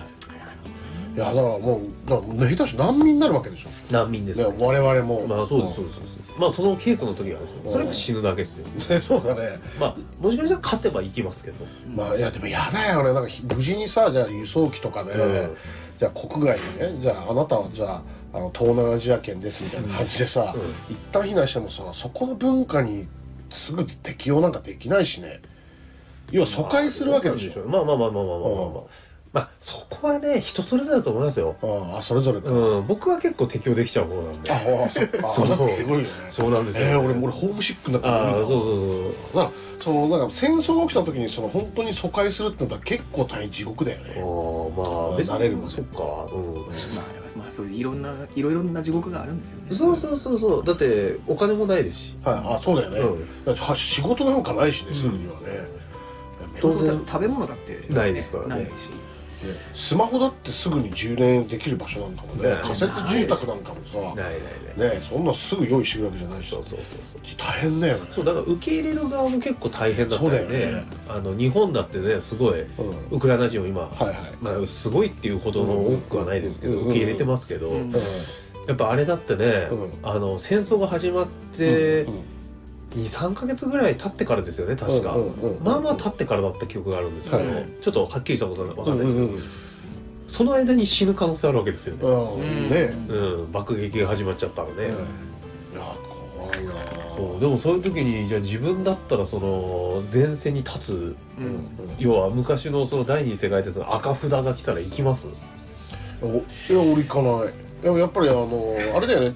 [1.16, 3.68] いやだからもうだからね下手し難民になるわけでしょ。
[3.90, 5.26] 難民ですよ、ね我々も。
[5.26, 6.34] まあそうですそうですそうです。
[6.38, 8.68] まあそのケースの時はですねそれが死ぬだけですよ。
[8.88, 9.60] ねそうだね。
[9.78, 15.56] まあもしかしたら勝てばいきますけど、まあいやでもやだよねなんかひ無事にさじゃあ輸送機とかで、うん
[15.96, 18.02] じゃあ国外にねじゃああなたはじゃあ
[18.34, 23.08] あの東南アジア圏ですみたいな感じでさ、うん、一旦避難してもさそこの文化に
[23.50, 25.40] すぐ適用なんかできないしね。
[26.30, 28.84] 要は疎開するわけでしょ、まあ、まあまあまあまあまあまあまあ、うん
[29.32, 31.56] まあそこはね人それぞれだと思いますよ。
[31.62, 32.86] ああそれぞれか、うん。
[32.86, 34.52] 僕は結構適応できちゃう方なんで。
[34.52, 34.56] あ
[34.86, 35.26] あそっか。
[35.28, 35.48] そう。
[35.48, 36.08] だってすごいよね。
[36.28, 44.14] そうなんですよ、えー、俺俺ホームシックになってああそうそうそうだからそのなんか戦争が起きた時にその本当に疎開するってなったら結構大変地獄だよね。
[44.16, 44.22] ああ
[45.08, 45.72] まあ別に慣れるもんね。
[45.72, 45.98] そっか。
[45.98, 46.54] うん。
[46.54, 49.64] まあだからまあそういういろんないろいろな地獄があるんですよね。
[49.70, 50.64] そうそうそうそう。
[50.64, 52.16] だってお金もないですし。
[52.22, 52.34] はい。
[52.56, 53.00] あそうだよね、
[53.46, 53.56] うん。
[53.56, 55.66] 仕事なんかないしねすぐにはね、
[56.60, 58.56] 当当然然食べ物だってないですからね。
[58.56, 58.70] ないし
[59.74, 64.24] スマホだってすぐに充電できる場所なんかもねね仮設住宅なんかもさないない
[64.78, 64.90] ない。
[64.90, 66.98] ねそんなすぐ用意してるわけじゃないしそうそうそう。
[67.04, 68.06] そう大変だよね。
[68.10, 70.72] そうだから受け入れる側も結構大変だったりそうだよね。
[70.72, 72.68] ねあの日本だってねすごいうん。
[73.10, 74.16] ウクライナ人を今、はいはい。
[74.40, 76.86] まあ、すごいっていうほどの多くはないですけど、うん。
[76.86, 77.90] 受け入れてますけど、うん。
[78.68, 79.90] やっぱあれだってね、うん。
[80.02, 81.26] あの戦争が始まっ
[81.56, 82.20] てうん
[82.94, 89.42] 23か月ぐらい経ってからですよね確か、うんうんうんまあまあ経ってからだった記憶があるんですけど、はいちょっとはっきりしたことは分かうんんないですけど、うん
[90.24, 92.34] その間に死ぬ可能性あるわけですよね、うん。
[92.34, 92.94] うんね。
[93.08, 94.88] うん爆撃が始まっちゃったらね、い。
[94.88, 94.94] や
[96.38, 96.72] 怖いな。
[97.14, 101.68] そうでもそういう時にじゃあ自分だったらその前線に立つうん。
[101.98, 105.28] 要は昔のその第二次世界大戦の赤札が来たら行きます？
[106.22, 106.42] おいや
[106.80, 107.52] 俺行かない。
[107.82, 109.34] でもやっぱりあのあれだよね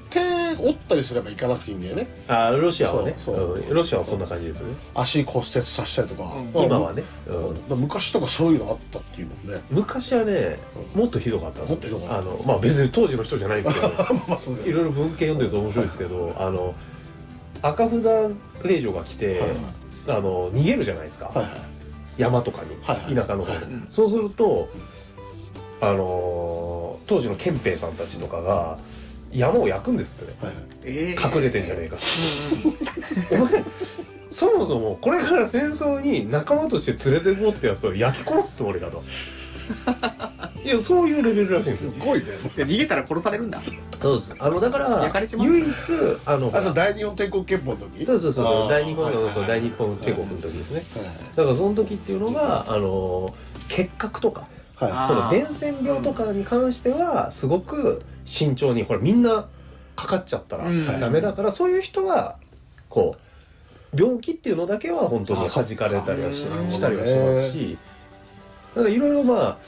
[0.57, 2.07] 手折ったりすれば行かなくていいんだよね。
[2.29, 3.15] あロシアはね。
[3.19, 4.75] そうロシアはそんな感じですね。
[4.95, 7.79] 足骨折させたりとか、うんまあ今はね、うん。
[7.81, 9.61] 昔とかそういうのあったっていうもんね。
[9.71, 10.59] 昔はね
[10.95, 12.19] もっとひどかったんですもっとひどかった。
[12.19, 14.67] あのまあ別に当時の人じゃないんですけど。
[14.69, 16.75] いろいろ文献読んでると面白いですけどあの
[17.63, 19.51] 赤札令状が来て、はい
[20.09, 21.51] あの逃げるじゃないですか、はいはい。
[22.17, 23.15] 山とかに、はいはい。
[23.15, 23.87] 田舎の方に、うん。
[23.91, 24.69] そうすると
[25.81, 28.79] あの当時の憲兵さんたちとかが
[29.39, 31.17] 山を焼くんですってね。
[31.23, 31.97] 隠れてんじゃねえか。
[33.31, 33.65] うんうんお前
[34.29, 39.03] そもそもこれから戦争に仲間として連れて行こうってやつを焼き殺すつもりかと。
[40.65, 41.93] いやそういうレベルらしいんですよ。
[41.93, 42.27] すごいね。
[42.57, 43.61] で逃げたら殺されるんだ。
[44.03, 44.35] そうです。
[44.39, 45.67] あのだから焼かれちまう唯一
[46.27, 48.05] あのあそう大日本帝国憲法の時？
[48.05, 48.69] そうそうそうそう。
[48.69, 51.03] 大日本の、はいはいそう大日本帝国の時ですね。
[51.03, 53.33] はいだからその時っていうのがあの
[53.69, 54.49] 結核とか。
[54.75, 55.09] はい。
[55.09, 59.49] その伝染病とかに関してはすごく慎重にほらみんな
[59.95, 61.01] かかっちゃったらうん。
[61.01, 62.37] ダメだからそういう人は
[62.91, 67.79] こう病気っていうのだけは本当に弾かれたりはししたりはしますし
[68.75, 69.59] だからいろいろまあ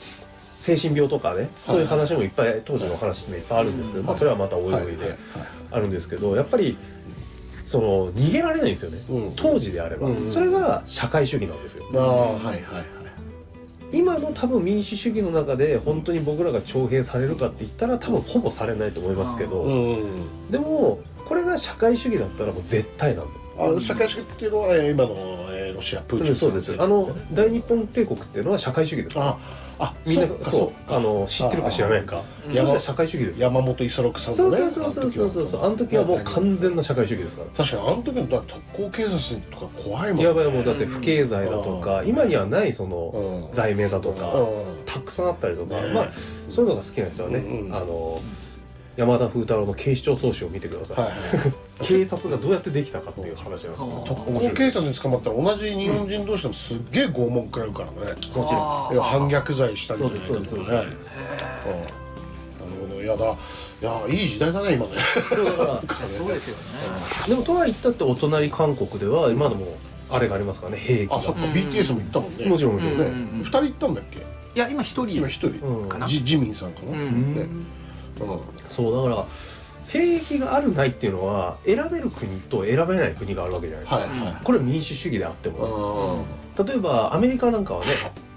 [0.59, 5.17] 精神病とかねそういう話もいっぱい当時の話っていっぱいあるんですけど、まあ、それはまたおいおいで
[5.71, 6.77] あるんですけどやっぱり
[7.65, 8.99] その逃げられないんですよね。
[9.09, 9.33] うん。
[9.35, 11.83] 当時であれば、うんそれが社会主義なんですよ。
[11.93, 12.63] あはいはい
[13.91, 23.25] 今の多分民主主義の中で本当に僕らが徴兵されるかって言ったら多分ほぼされないと思いますけど、うんでもこれが社会主義だったらもう絶対なん
[23.57, 23.65] だ。
[23.65, 25.13] よあ社会主義っていうのはえー今の
[25.51, 26.75] えーロシアプーチンそうです。
[26.81, 29.37] あの大日本帝国っていうのは社会主義ですあ
[29.79, 32.21] あみんなそうあの知ってるか知らないか。
[32.45, 32.53] うん。
[32.53, 33.41] 山は社会主義です。
[33.41, 35.65] 山本五十六さんのねそうそうそうそうそう。
[35.65, 37.37] あの時はもう完全な社会主義です。
[37.37, 42.97] から確かにあの時のだ特攻警察とか怖いもんいやばいもうだって不経済だとか今にはないその
[43.45, 43.53] うん。
[43.53, 44.85] 罪名だとかうん。
[44.85, 46.09] たくさんあったりとかねまあ
[46.49, 48.21] そういうのが好きな人はねあの
[48.99, 50.97] 山田風太郎の警視庁総司を見てください。
[50.97, 51.19] はいはい。
[51.87, 58.13] 警察がどうやってできたかっていう話なんですようん特攻警察に捕まったら同じ日本人同士でもすっげえ拷問食らうからね。
[58.35, 59.01] もちろん。
[59.01, 60.19] 反逆罪したりとかね。
[60.19, 60.89] そうですそなる
[62.89, 63.01] ほど。
[63.01, 64.91] いやだいやいい時代だね今ね。
[65.29, 66.61] そうですよね
[67.29, 69.77] でもとは言ったってお隣韓国では今でも
[70.09, 71.17] あれがありますからね兵器が。
[71.19, 71.51] あそっかうん。
[71.53, 72.45] BTS も行ったもんね。
[72.47, 72.97] もちろんもちろん。
[72.97, 73.39] ねうんうんうん。
[73.39, 74.17] 二人行ったんだっけ？
[74.17, 74.21] い
[74.55, 75.65] や今一人今一人。
[75.65, 75.87] うん。
[75.87, 76.91] かなジジミンさんかな？
[76.91, 77.35] ううん。
[77.35, 77.43] ね。
[77.43, 77.65] ん
[78.69, 79.25] そうだから
[79.89, 86.23] 兵役があるないっていうのは選べる国と選べない国があるわけじゃないですか、はいはこれ民主主義であっていも
[86.57, 88.29] う例えばアメリカなんかはねん。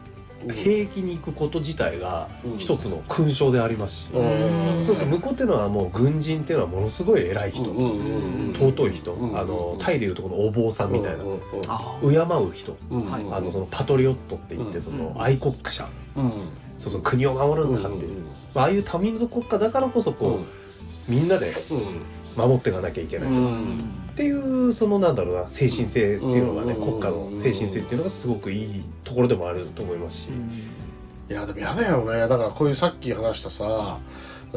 [0.54, 2.58] 兵役に行くこと自体がうん。
[2.58, 4.82] 一つの勲章でありますし、うん。
[4.82, 15.22] そうそう向こうっていうのはもう軍人っていうのはものすごい偉い人、うんうんうん尊い人、うんあのタイでいうとこのお坊さんみたいな、うんうんあ敬う人、あのそのパトリオットって言ってうんそのうん。
[15.22, 16.01] 愛国者、うん
[16.78, 18.22] そうそう国を守るんだっていう、
[18.54, 20.40] まあああいう多民族国家だからこそこ
[21.08, 21.52] う、みんなで
[22.36, 27.00] 守っていかなきゃいけない、っていうそのなんだろうな精神性っていうのがね、うん。
[27.00, 30.28] 国家の精神性っていうのがすごくいいところでもあると思いますし、
[31.30, 32.18] いやでもやだよね。
[32.18, 33.98] だからこういうさっき話したさ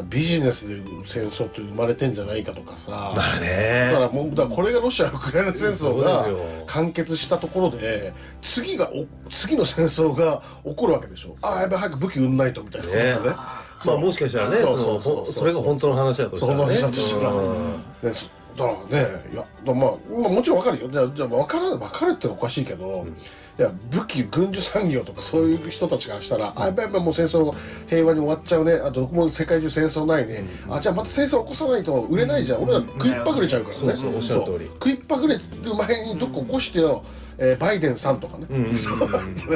[0.04, 6.28] ビジネスで戦争って生まれてんじゃないかとかさ、まあだかねらもうだからこれがロシア・ウクライナ戦争が
[6.66, 11.34] 完結したところで次がお次の戦争が起こるわけでしょ。
[11.42, 12.94] ああやっぱり早く武器売んないとみたいなね。
[12.94, 13.16] ね。
[13.24, 15.02] まあもしかしたらねそそうのそうそう。
[15.02, 16.58] そうほそれが本当の話だとしたらね。
[16.58, 17.32] その話だとしたら。
[17.32, 17.82] うん。
[18.02, 18.26] でそ
[18.56, 20.88] だからねいやだまあ、まあ、もちろんわかるよ。
[20.88, 23.16] じゃあ分から分かるっておかしいけど、ん
[23.58, 27.54] いや武器軍需産業とかそういう人たちからしたら、あやっぱやっぱもう戦争
[27.88, 28.74] 平和に終わっちゃうね。
[28.74, 34.66] あどこも世界中戦争ないね、あじゃあまた戦争起こさないと売れないじゃん、俺ら食いっぱぐれちゃうからね、そうそうおっしゃる通り。
[34.66, 34.74] そう。
[34.74, 35.42] 食いっぱぐれる
[35.74, 37.02] 前にどっか起こしてよ、
[37.38, 38.76] えーバイデンさんとかね、うんうんうんうん。
[38.76, 38.98] そう。
[39.00, 39.54] だねそう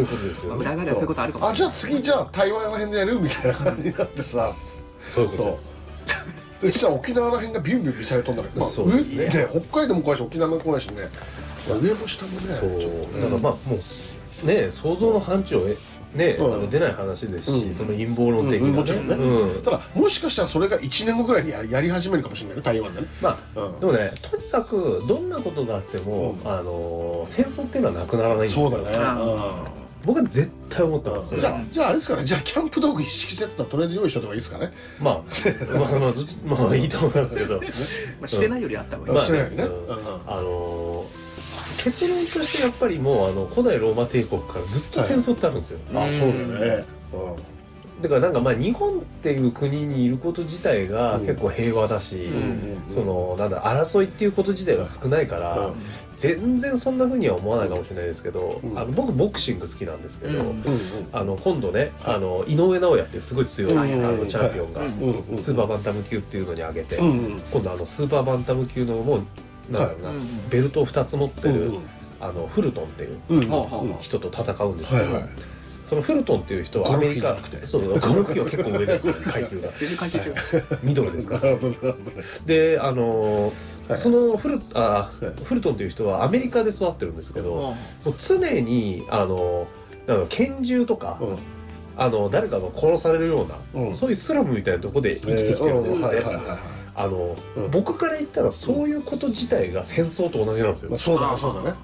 [0.00, 0.60] いうことですよね。
[0.60, 4.52] 裏側ではそういうことあるかもあじゃあ次じゃあ台湾ら辺でやるみたいな感じになってさ。
[4.52, 5.76] そういうことです。
[6.60, 9.48] そしたら沖縄ら辺がビュンビュンミサイル飛んだら、まあ、そうですね。
[9.50, 12.80] 北海道も怖いし沖縄も怖いしね、まあ上も下もねそう。
[12.80, 13.20] ちょっと。
[13.20, 13.78] だからまあも
[14.42, 15.76] うね想像の範疇へ
[16.14, 16.54] ね、うん。
[16.54, 17.72] あの出ない話ですし、うん。
[17.72, 19.14] その陰謀論的な、うんもちろんね。
[19.14, 19.62] うん。
[19.62, 23.06] ただもしかしたらそれが1年後ぐらいにややり始めるかもしれないね台湾でね。
[23.20, 23.80] まあうん。
[23.80, 26.50] でもねとにかくどんなことがあっても、うん。
[26.50, 28.70] あの戦争っていうのはなくならないんですよ。
[28.70, 28.96] そうだね。
[28.98, 29.64] あ
[30.04, 32.24] 僕は絶対思ってます、うんじゃあじゃああれですかね。
[32.24, 34.72] じゃあキャンプ道具一式セットはとりあえず用意しといた方がいいですかね。
[35.00, 35.22] まあ
[35.78, 37.60] まあまあどっちまあいいと思いますけど。
[37.60, 37.66] ま
[38.24, 39.14] あ知れないよりあった方がいい。
[39.14, 39.64] まあしてないよね。
[40.26, 41.01] あのー
[41.82, 46.46] 結論としてやっぱりもうあの古代ローマ帝国からずっと戦争ってあるんですよ、はいあそうだよ
[46.78, 46.84] ね。
[48.02, 52.34] だからなんかまあ日本っていう国にいること自体が結構平和だし、うん。
[52.34, 55.74] うんそのなんだ争いっていうこと自体が少ないから、うん。
[56.18, 58.78] 全然そんな風には思わないかもしれないですけど、うん。
[58.78, 60.38] あの僕ボクシング好きなんですけど、うん。
[60.40, 60.46] うん。
[60.46, 60.62] うん。
[61.12, 63.78] あの今度ねあの井上尚弥ってすごい強い、うん。
[63.78, 64.92] あのチャンピオンが、うん。
[64.98, 65.20] うん。
[65.20, 65.36] うん。
[65.38, 67.10] スーパーバンタム級っていうのに上げて、うん。
[67.10, 67.40] うん。
[67.52, 69.22] 今度あのスーパーバンタム級のもう
[69.72, 71.82] なんだろうな、うんベルトを2つ持ってる、うん
[72.22, 75.28] あのフルトンっていう人と戦うんですけど、はいはい。
[75.88, 79.12] そのフルトンっていう人はアメリカそうゴルフ機は結構上です。
[79.12, 79.68] 階級が。
[79.72, 80.34] 全然関係違う。
[80.84, 81.56] ミドルですから。
[82.46, 83.52] であの
[83.96, 85.44] そのフルあはい。
[85.44, 89.66] フルトンっていう人はアメリカで育ってるんですけど、もあう常にあの
[90.06, 91.38] なんか拳銃とか、うん。
[91.96, 93.48] あの誰かが殺されるよう
[93.78, 93.94] な、うん。
[93.94, 96.08] そういうスラムみたいなところで生きてきてるんですね、
[96.94, 101.38] あの、うん僕から言ったらそういうこと自体が戦争と同じなんですよ、まあそうだね。
[101.38, 101.76] そうだね。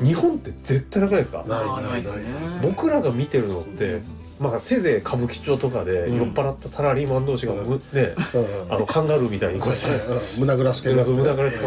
[0.00, 0.06] うん。
[0.06, 2.02] 日本って絶対なくないですかないあない。
[2.02, 2.24] ですね。
[2.62, 4.02] 僕らが見てるのって、
[4.38, 6.16] まあ、せいぜい歌舞伎町とかでうん。
[6.16, 8.72] 酔っ払ったサラリーマン同士がむ、ねうん。
[8.72, 9.88] あのカンガルーみたいにこうやって。
[9.88, 10.40] うん。
[10.40, 10.94] 胸ぐらつけか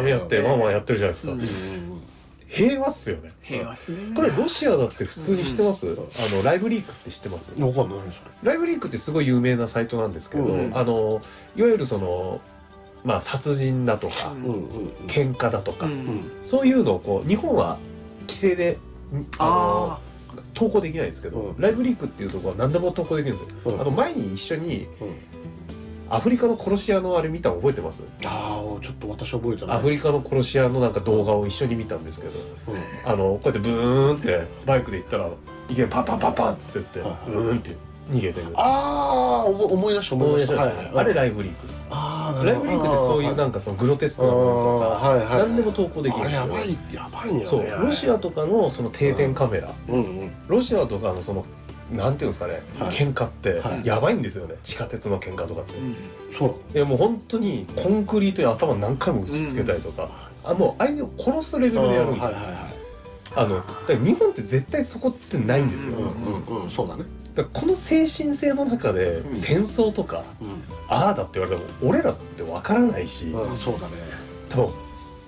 [0.02, 0.48] み合ってうん。
[0.48, 1.42] まあまあやってるじゃないですか、うん。
[2.48, 3.32] 平和っすよね。
[3.42, 3.98] 平和っすね。
[4.16, 7.52] これロシアだって普通に知ってます、あのライブリークって知ってます？
[7.52, 10.78] わかんないそライブリークってすごい有名なサイトなんですけど、うん。
[10.78, 11.22] あの
[11.58, 12.40] いわゆるその
[13.06, 14.44] まあ殺人だとか、うん。
[14.44, 14.62] れうんうん
[15.08, 15.92] 喧嘩だとか、うん。
[15.92, 17.78] うんそういうのをこう日本は
[18.22, 18.80] 規制で
[19.14, 20.00] んあ
[20.32, 21.62] あの投稿できないですけど、うん。
[21.62, 23.82] ライブリークっていうところは何でも投稿できるんですよ、うん。
[23.82, 25.16] あの前に一緒にうん。
[26.08, 28.04] アフリカの殺し屋のあれ見たの覚えてます？
[28.26, 29.78] ああちょっと私覚えてない。
[29.78, 32.34] アフリカの殺し屋のなんか動画を一緒に見たんですけど
[32.68, 33.12] うん。
[33.12, 37.76] あのこうやってブーンってバイクで行ったらいきなりパンパンパンパンっつって言ってはいブーンって
[38.10, 38.48] 逃げてる。
[38.56, 40.56] ああ思思い出した思い出した。
[40.56, 40.92] はいはい。
[40.96, 41.88] あれライブリークです。
[41.90, 45.28] ああライブリークってそういうなんかそのグロテスクなものとあーはいはい。
[45.28, 46.42] か何でも投稿できるんですよ。
[46.42, 47.46] やばいやばいね。
[47.46, 49.74] そうロシアとかのその定点カメラ。
[49.88, 49.96] うん。
[49.96, 51.46] うんロシアとかのその
[51.92, 52.90] なんていうんですかねはい。
[52.90, 53.86] 喧嘩ってはい。
[53.86, 54.56] やばいんですよね。
[54.64, 55.78] 地下鉄の喧嘩とかって。
[55.78, 55.96] うん。
[56.32, 56.78] そう。
[56.78, 60.10] いやもう本当にコンクリートに頭何回も打ちつけたりとか、
[60.44, 62.54] あもう相手を殺すレベルでやるんではいはいはい
[63.38, 66.70] あのだから日本って絶対そこってないんですよ、うんうんうんうん。
[66.70, 67.04] そうだね
[67.44, 69.36] この精神性の中でうん。
[69.36, 70.64] 戦争とか、うん。
[70.88, 73.94] ああだって言われても俺らってわからないし、うんそうだね。
[74.50, 74.70] 多分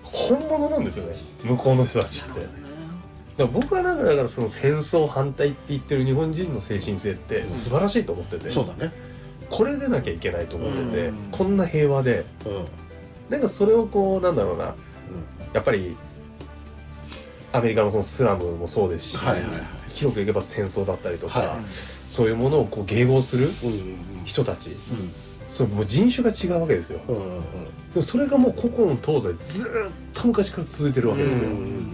[0.03, 1.15] 本物なんですよね。
[1.43, 2.39] 向こうの人たちって。
[2.39, 2.49] だか
[3.37, 8.91] ら僕はなんかだからその戦争反対って言ってる日本人の精神性って素晴らしいと思ってて、そうだね。
[9.49, 11.15] これでなきゃいけないと思ってて、うん。
[11.31, 12.25] こんな平和で。
[12.45, 12.65] うん。
[13.29, 14.75] なんかそれをこうなんだろうな。
[15.53, 15.95] やっぱり
[17.51, 19.61] アメリカのそのスラムもそうですし、はいはいはい。
[19.89, 21.49] 広くいけば戦争だったりとか、はい
[22.17, 24.75] そういうものをこう迎合するうんうん人たち。
[25.47, 26.99] それもう人種が違うわけですよ。
[27.07, 27.41] うんうんうん。
[27.41, 27.41] で
[27.95, 31.93] もそれがもう古今東西ずーっと昔から続いてるわけですよ、うん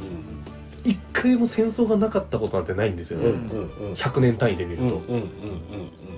[0.86, 3.20] 一回も戦争がなかったことなんてないんですよ。
[3.20, 3.94] ね、うんうんうん。
[3.94, 5.30] 100年単位で見ると、うんうんうん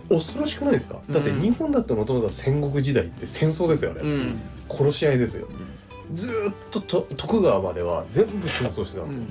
[0.09, 4.39] 恐ろしくないですか、だってうん日本だってもともと戦国時代って戦争ですよね、うん。
[4.69, 5.47] 殺し合いですよ。
[6.13, 9.27] ずーっとと徳川までは全部戦争してたんですよ、うん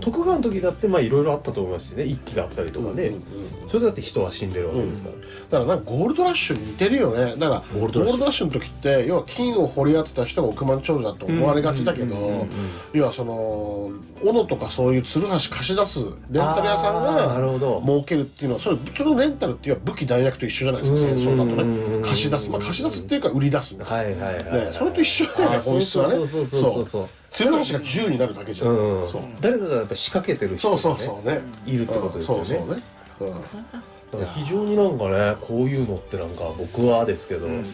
[0.00, 2.04] 徳川の時だってまあいろいろあったと思いますしね。
[2.04, 5.20] 一揆があったりとかね、うんうんうんそれだって人は死んでるわけですから、だ
[5.66, 7.36] からなんかゴールドラッシュに似てるよね。
[7.36, 8.28] だからゴールドラッシュ。
[8.28, 12.48] ッシュの時って要は金を掘り当てた人が億万長者と思われがちだけど、うんうんうんうん
[12.92, 13.90] 要はその
[14.24, 17.82] 斧とかそういうツルハシ貸し出すレンタル屋さんがほど。
[17.84, 22.02] 儲けるっていうのはそれそのレンタルっていうのは武器弾薬と一緒じゃないですか戦争だとね。
[22.02, 22.50] 貸し出す。
[22.50, 25.50] まあ貸し出すっていうか売り出すみたいはいはいはい、な、ね、それと一緒だよ。
[25.50, 26.14] ね本質はね。
[26.14, 29.22] そうそうそうそうそうツルハシが銃になるだけじゃん、うんそう。
[29.40, 31.40] 誰かがやっぱ仕掛けてる人そうが、ね、そうそうね。
[31.66, 32.82] いるってことですよね、そうそうね、
[33.20, 37.64] うん、だから非常になんかねこういうのってなんか僕はですけど、うん。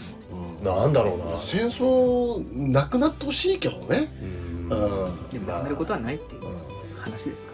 [0.64, 1.40] なんだろうな。
[1.40, 2.42] 戦争
[2.72, 4.10] なくなってほしいけどね。
[4.68, 4.78] うん。
[5.06, 5.28] うん。
[5.28, 6.42] でもなくなることはないっていう
[6.98, 7.52] 話ですか？
[7.52, 7.53] ね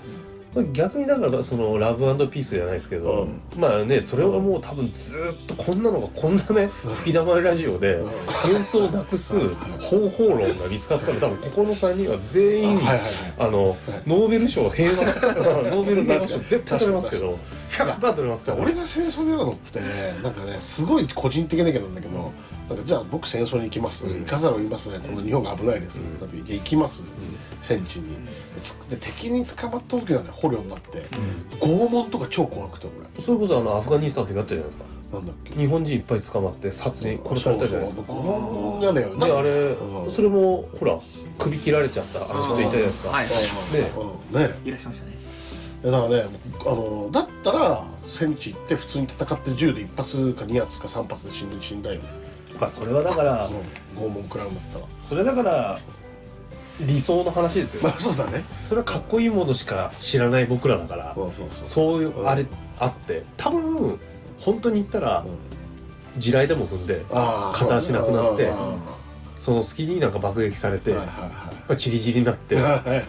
[0.73, 8.11] 逆にだからそのラブピースじゃないですけど、まあねそれはもう多分ずっとこんなのがこんなね吹き溜まりラジオでうん。
[8.43, 12.81] 戦争をなくす方法論が見つかったら多分ここの3人は全員
[13.39, 13.77] あの
[14.07, 14.97] ノーベル賞平和
[15.71, 17.39] ノーベル平和賞絶対取れますけど
[17.71, 19.81] 100%取れますから俺が戦争になるのって
[20.23, 22.33] なんかねすごい個人的な意見なんだけど、
[22.69, 24.21] なんかじゃあ僕戦争に行きます、うん。
[24.25, 24.99] 行かざるを得ますね。
[24.99, 27.05] この日本が危ないです、って言って行きます、
[27.61, 28.17] 戦地に
[28.55, 31.05] でつで敵に捕まった時はね捕虜になって、
[31.61, 33.23] 拷問とか超怖くて俺。
[33.25, 34.85] それこそあのアフガニスタンってなったじゃないですか。
[35.13, 35.53] なんだっけ？
[35.55, 38.05] 日本人いっぱい捕まって殺人殺されたじゃないですか。
[38.07, 40.11] そうそう拷問やだよであれ、うん。
[40.11, 40.99] それもほら
[41.39, 43.27] 首切られちゃったあの人いたじゃないですか、はい。
[43.27, 43.33] ね
[44.33, 44.61] うんね。
[44.65, 45.21] いらっしゃいましたね。
[45.83, 46.25] だからね
[46.61, 52.09] あのだったら戦地行って普通に戦って銃で一発か二発か三発で死んで死んだよね、
[52.61, 53.55] まあそれはだからうん、
[53.99, 54.85] 拷問食らうんだったら。
[55.03, 55.81] それだから
[56.87, 58.45] 理想の話ですよ、まあそうだね。
[58.63, 61.65] それはかっこいいものしか知らない僕らだから、そうそうそう。
[61.65, 62.47] そういうあれ
[62.79, 63.99] あって多分
[64.39, 65.51] 本当に言ったらうん。
[66.21, 68.81] 地雷でも踏んであー片足なくなってうんうんうん
[69.37, 71.31] その隙になんか爆撃されて、はいまはい。
[71.71, 73.03] あ、チリチリになってはいはいはいは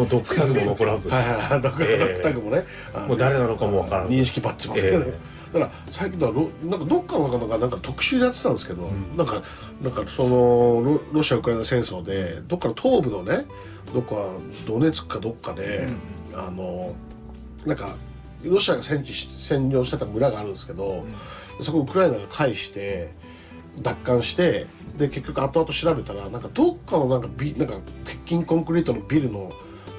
[0.00, 1.60] うドッグタグも残らず、はいはいはい。
[1.60, 1.98] ドッグええ。
[1.98, 2.64] ドッグタグもね。
[3.08, 4.80] もう誰なのかもわからん認識バッジもね。
[4.84, 5.18] え
[5.58, 9.16] だから最近だロなんかどっかの方がなんか特集でやってたんですけど、ん。
[9.16, 9.42] なんか
[9.82, 13.44] なんかそのロロシア・ウクライナ戦争でどっかの東部のね
[13.92, 14.14] どっか
[14.66, 15.88] ドネツクかどっかで、
[16.34, 16.94] あの
[17.64, 17.96] なんか
[18.42, 21.04] ロシアが戦地し占領してた村があるんですけど、
[21.60, 23.12] そこをウクライナが返して
[23.80, 29.52] 奪還してで結局後々調べたらなんかどっかのなんかビなんか鉄筋コンクリートのビルの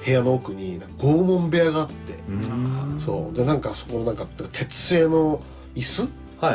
[0.08, 2.98] 部屋の奥に拷問部屋があって、うん。
[2.98, 3.36] そう。
[3.36, 5.42] でなんかそこなんか鉄製の
[5.76, 6.08] 椅子、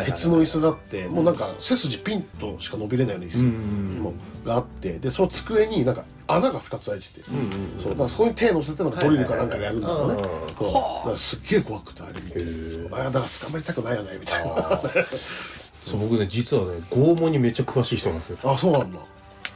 [0.03, 7.21] 鉄の椅子があってもうなんか背筋ピンとしか伸びれないような椅子、があってでその机になんか穴が2つ開いてて、
[7.77, 7.91] そう。
[7.91, 10.23] だからそこに手乗せてなんかドリルかなんかでやるんだろうね、はい
[11.09, 12.43] はいすっげえ怖くてあれ見て。
[12.91, 14.55] あだから捕まりたくないよねみたいな。
[15.85, 18.37] そう僕ね実はね拷問にめっちゃ詳しい人なんですよ。
[18.43, 18.99] あそうなんだ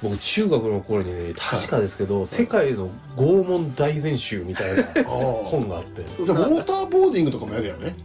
[0.01, 6.01] 僕中学の頃にね確かですけど、世界の拷問大全集みたいな 本があって。
[6.03, 7.95] でウォーターボーディングとかもやだよね。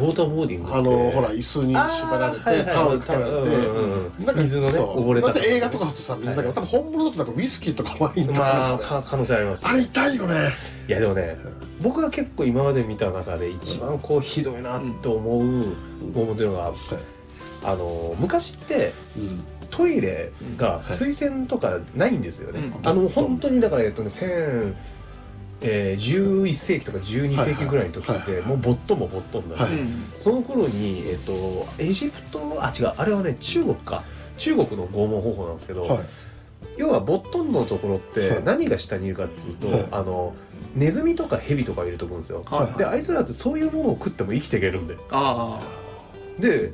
[0.00, 0.78] ウォーターボーディングって。
[0.78, 10.34] あのほら椅子に縛られてあーはいはいタオルかけられ水のね溺れただって映画とかだとさ水だけど多分本物だとなんかウイスキーとかワインとか可能性ありますあれ痛いよね。
[10.88, 11.36] いやでもね
[11.82, 15.42] 僕が結構今まで見た中で一番こうひどいなと思う
[16.12, 16.72] 拷問っていうのが
[17.64, 22.88] あの昔ってうんトイレが水洗とかないんですよね、うん。
[22.88, 24.74] あの本当にだからえっとね1000
[25.64, 28.48] えー、11世紀とか12世紀ぐらいの時ってはいはいはい。
[28.48, 29.70] もうボットンもボットンだし、はい。
[30.18, 31.32] その頃に、えっと、
[31.78, 34.02] エジプトあ違うあれはね中国か。
[34.36, 36.04] 中国の拷問方法なんですけど、はい。
[36.76, 38.44] 要はボットンのところってはい。
[38.44, 39.86] 何が下にいるかっていうと、はい。
[39.92, 40.34] あの
[40.74, 44.96] ネズミとかヘビとかいると思うんですよ、はいであいつらってそういうものを食っても生きていけるんで。
[45.10, 45.60] あ
[46.40, 46.72] で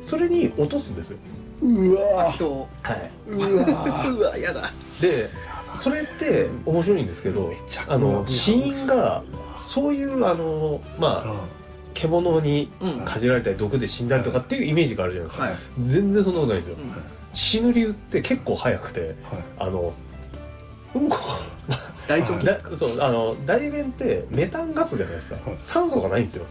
[0.00, 1.18] それに落とすんですよ
[1.64, 4.70] うわあとはい、うわうわやだ。
[5.00, 5.30] で
[5.72, 7.52] それって面白いんですけど
[7.88, 9.22] あの死因が
[9.62, 11.46] そういうあのまあ
[11.94, 13.04] 獣にうん。
[13.04, 15.56] かじられたり毒で死んだりとかっていうイメージがあるじゃないですか、はい。
[15.82, 16.92] 全然そんなことないんですよ、うん。
[17.32, 19.16] 死ぬ理由って結構早くて
[19.58, 19.92] あの
[20.94, 21.18] うんこ
[22.06, 22.76] 大腸菌だですか？
[22.76, 25.58] そうあの大便ってメタンガスじゃないですか、はい。
[25.60, 26.46] 酸素がないんですよ。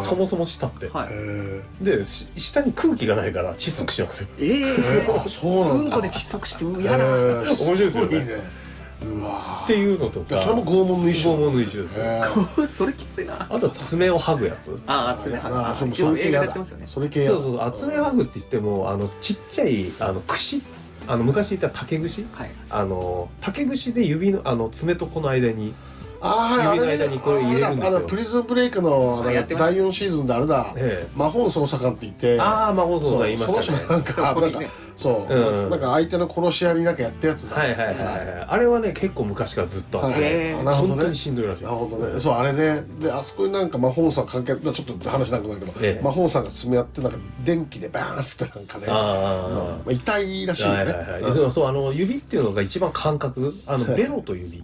[0.00, 1.08] そもそも下って、はい。
[1.10, 4.28] えでし下に空気がないから窒息しちゃうんですよ。
[4.38, 5.84] ええあそうなんだ。
[5.84, 8.24] うんこで窒息してうやだ面白いですよね。
[8.24, 8.62] ね。
[9.04, 10.36] うわっていうのとか。
[10.36, 11.34] でそれも拷問の一種。
[11.34, 11.98] 拷問の一種です。
[11.98, 13.34] よ、へそれきついな。
[13.50, 14.80] あと爪を剥ぐやつ。
[14.86, 16.86] ああ爪はあそれもよく映画でそれ系やってますよね。
[16.86, 17.72] それ系そうそうそう。
[17.72, 20.62] 爪を剥ぐって言ってもあのちっちゃいあの串
[21.06, 22.26] あの昔言った竹串？
[22.32, 22.50] はい。
[22.70, 25.74] あの竹串で指のあの爪とこの間に
[26.20, 27.96] あ指のあれね間にこれ入れるんですよ。
[27.98, 30.72] あのプリズンブレイクの第4シーズンであれだ。
[30.76, 32.34] え魔法の捜査官って言って。
[32.36, 33.96] えああ魔法そう僧さん言いまその人したね。
[33.96, 35.34] なんかなんかねそう。
[35.34, 37.56] うんなんか相手の殺し屋になんかやったやつだ。
[37.56, 38.46] はいはいはいはい。
[38.48, 40.20] あれはね結構昔からずっとあっはい。
[40.20, 40.94] て、へーなるほどね。
[40.94, 41.72] 本当にしんどいらしいです。
[41.72, 42.20] なるほどね。
[42.20, 42.84] そうあれね。
[43.00, 46.02] であそこになんか魔法さん関係まあちょっと話なんかないけど、ええ。
[46.02, 48.86] 魔法さんが爪やってなんか電気でバーンっつってなんかね。
[48.88, 51.52] ああまあ、痛いらしいよはいねはいはい、うん。
[51.52, 53.54] そうあの指っていうのが一番感覚。
[53.66, 53.96] あのはい。
[53.96, 54.62] ベロと指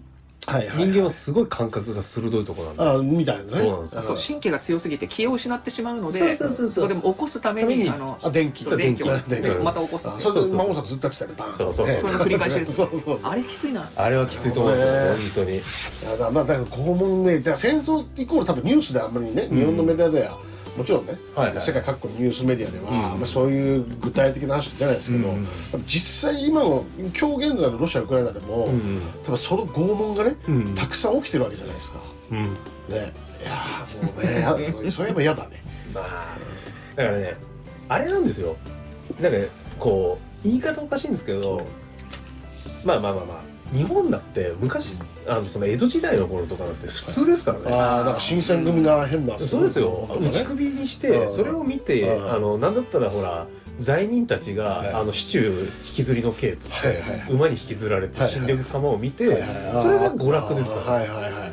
[0.48, 3.50] はいはい人間はすごい感覚が鋭いところなんであみたいなね。
[3.50, 4.02] そうなんですよ。
[4.02, 6.88] そう神経が強すぎて気を失ってしまうのでそうそうそうそう。
[6.88, 8.64] でも起こすためためににあのあ電気。
[8.64, 10.08] そう電気を電気でまた起こす。
[10.08, 11.94] あそさんずっとやってたよねバーンそうそうそう。
[11.94, 11.98] ね。
[11.98, 12.72] それの繰り返しです。
[12.74, 13.30] そうそうそう。
[13.30, 13.88] あれきついな。
[13.96, 15.08] あれはきついと思うんですよね。
[15.08, 15.56] 本当に。
[15.56, 15.60] い
[16.04, 20.38] やだまあだから拷問ねだから戦争イコール多分ニュースであんまりね日本のメディアでは
[20.76, 21.62] もちろんね、はいはい。
[21.64, 23.18] 世界各国のニュースメディアでは、うん。
[23.18, 25.46] まあ、そういう具体的な話じゃないですけど、うん
[25.86, 26.84] 実際今の
[27.18, 31.98] 今日現在のロシアウクライナでも、うん多分その拷問がね、うんたくさん起きてるわけじゃないですか。
[32.30, 32.38] うん。
[32.38, 32.48] ね。
[33.40, 35.62] いやーもうね やそうそういえば嫌だね。
[35.94, 36.36] まあ
[36.96, 37.36] だからね
[37.88, 38.56] あれなんですよ。
[39.20, 39.38] なんか
[39.78, 41.62] こう言い方おかしいんですけど
[42.84, 47.76] まあまあまあまあ日本だって昔あのその江戸時代の頃とかだって普通ですからね。
[47.76, 49.38] ああなんか新選組が変な。
[49.38, 50.08] そうですよ。
[50.20, 51.12] 打ち首にしうん。
[51.12, 52.32] てそれを見てうん。
[52.32, 53.46] あのなんだったらほら
[53.78, 54.92] 罪人たちが、はい。
[54.92, 57.30] あの市中引きずりの刑っつって、はいはいはい。
[57.30, 61.52] 馬に引きずられて死んでいく様を見て、はいはいそれが娯楽ですから、はいはいはい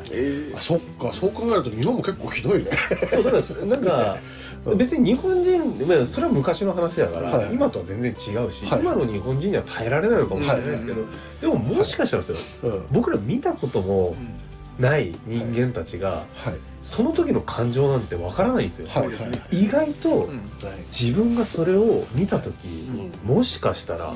[0.56, 1.12] あそっか。
[1.12, 2.70] そう考えると日本も結構ひどいね。
[3.10, 4.18] そうだからなんか
[4.74, 8.80] 別に日本人、まあ、それは昔の話だから、はい今とは全然違うし、はい。
[8.80, 11.02] 今の日本人には耐えられないのかもしれないですけど、
[11.40, 12.86] でももしかしたらですようん。
[12.90, 14.16] 僕ら見たことも
[14.78, 19.12] ない人間たちが、はいその時の感情なんてわからないんですよ、はいは
[19.50, 19.64] い。
[19.64, 20.40] 意外とうん。
[20.92, 22.54] 自分がそれを見た時、
[23.24, 23.36] うん。
[23.36, 24.14] もしかしたら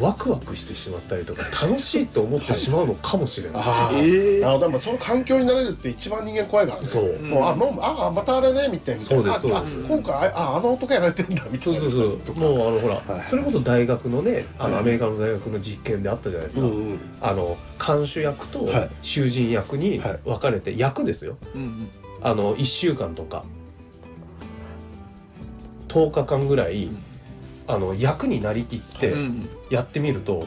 [0.00, 6.86] ワクワクしてしまったりとか楽しいと思ってしまうのかもしれない、ああ、ええあのでもその環境になれるって一番人間怖いからね。
[6.86, 7.22] そう。
[7.22, 9.00] もうあもうああまたあれねみたいな。
[9.02, 9.76] そうですああそうです。
[9.88, 11.90] 今回ああの男やられてんだみたそいうな。
[11.90, 14.82] そうそうもうあのほら、はいそれこそ大学のねあのはい。
[14.82, 17.00] アメリカの大学の実験であったじゃないですか、うんうん。
[17.20, 18.90] あの看守役とはい。
[19.02, 20.18] 囚人役にはい。
[20.24, 21.36] 分かれて、役ですよ。
[21.54, 21.88] うん
[22.24, 23.44] あの1週間とか
[25.86, 26.98] 10日間ぐらい、ん。
[27.66, 30.46] あの役になりきってうんやってみると、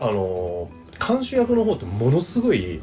[0.00, 2.80] あの看守役の方ってものすごい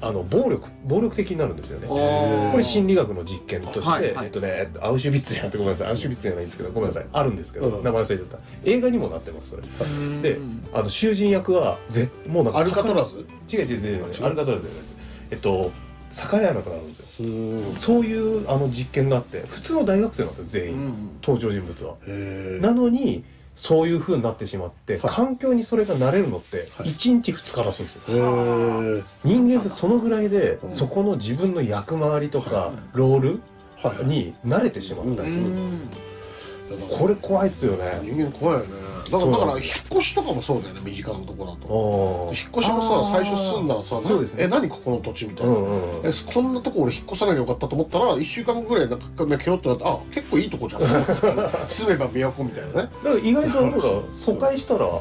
[0.00, 1.88] あの暴力暴力的になるんですよね。
[1.88, 4.26] あこれ心理学の実験として、はいはい。
[4.26, 7.82] えっとね、アウシュビッツじゃなくてごめんなさい、アウシュビッツじゃないんですけど、ごめんなさい、あるんですけど、うん。
[7.82, 8.38] 名前忘れちゃった。
[8.64, 9.62] 映画にもなってます、それ。
[9.62, 10.22] うん。
[10.22, 10.38] で
[10.72, 13.26] あの囚人役はぜもうなんかアルカトラズ？
[13.52, 14.04] 違う違う違う違う。
[14.04, 14.26] あ違う。
[14.26, 14.96] アルカトラズじゃないです。
[15.32, 15.72] えっと
[16.16, 17.06] 逆らえなくなるんですよ。
[17.20, 17.74] うん。
[17.76, 21.94] そういうあの実験があって普通の大学生なんですよ全員、うん登場人物は。
[22.60, 25.00] なのにそういう風になってしまって、はい。
[25.06, 26.88] 環境にそれが慣れるのってはい。
[26.88, 30.72] 1日2日らしいんですよ、へえ人間ってそのぐらいで、うん。
[30.72, 32.74] そこの自分の役回りとか、はい。
[32.94, 33.40] ロール
[33.76, 35.88] はいに慣れてしまったり、うん。
[36.88, 38.00] これ怖いっすよね。
[38.02, 39.38] 人間怖いよねだからだ。
[39.38, 41.72] から引っ越しとかもそうだよね身近なとこだと。
[41.72, 44.44] お引っ越しもさ最初住んだらさそうですね。
[44.44, 46.06] え何ここの土地みたいな、うんうんうん。
[46.06, 50.82] えこんなとこ俺引っ越さなきゃよかったと思ったら1週間後ぐらいなんかねケロッとなってあ結構いいとこじゃん。
[51.68, 55.00] 住めば都みたいなね、だから意外となんか疎開したらうん、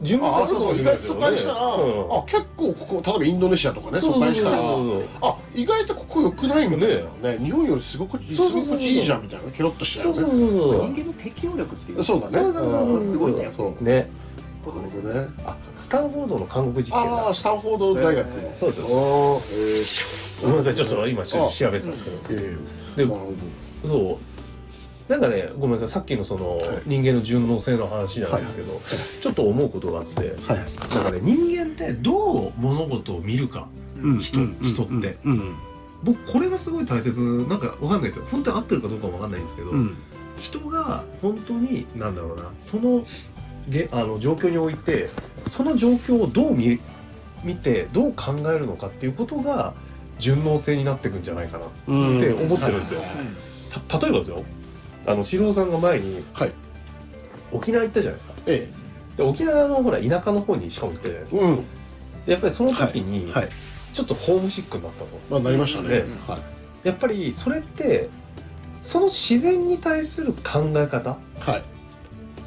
[0.00, 2.00] 順番ああそうそう意外と疎開したら、うん。
[2.10, 5.02] あ結構ここ例えばインドネシアとかねそうそうそう疎開したらそう。
[5.20, 7.38] あ意外とここ良くないみたいなね。
[7.42, 8.76] 日本よりすごくすそうそうそうそう。
[8.76, 10.90] ごくいいじゃんみたいなケロッとしちゃそううねそうそう。
[10.92, 12.32] 人間の適応力っていうそうだね。
[12.32, 13.04] そうそうそうそう。
[13.04, 13.32] すごい。
[13.32, 13.70] ねそう。
[13.70, 14.10] なるね
[14.64, 15.28] ほどね。
[15.44, 17.14] あスタンフォードの韓国実験だ。
[17.14, 18.26] ああスタンフォード大学。
[18.26, 18.82] のそうです。
[18.92, 19.40] お
[20.42, 20.74] ごめんなさい。
[20.74, 22.18] ちょっと今しあ調べてたんですけど。
[22.30, 23.32] えー、でなるほ
[23.88, 24.20] そ
[25.08, 25.10] う。
[25.10, 25.88] なんかねごめんなさい。
[25.88, 28.80] さっきのその人間の順応性の話なんですけど
[29.20, 30.64] ちょっと思うことがあってどはい。
[30.94, 33.68] なんかね人間ってどう物事を見るか。
[34.20, 35.18] 人人って。
[35.24, 35.56] うん。
[36.04, 37.20] 僕これがすごい大切。
[37.48, 38.26] なんかわかんないですよ。
[38.30, 39.96] 本当に合ってるかどうかもわかんないんですけど、うん。
[40.40, 43.04] 人が本当になんだろうなその
[43.68, 45.10] げあの状況において
[45.46, 46.80] その状況をどう見
[47.44, 49.74] 見てどう考えるのかっていうことが
[50.18, 52.18] 順応性になっていくんじゃないかなうん。
[52.18, 53.00] って思ってるんですよ。
[53.00, 53.08] はい。
[53.08, 53.26] はいはい
[53.88, 54.44] た例えばですよ。
[55.06, 56.52] あの四郎さんが前にはい。
[57.50, 58.34] 沖縄行ったじゃないですか。
[58.46, 58.68] え
[59.16, 61.42] で沖縄のほら田舎の方にしかも行ったじゃないですか。
[61.42, 61.56] えうん。
[62.26, 63.48] でやっぱりその時にはい。
[63.92, 65.88] ちょっとホームシックになったとまあなりましたね。
[65.88, 66.86] ねはい。
[66.86, 68.08] やっぱりそれって
[68.82, 71.64] その自然に対する考え方はい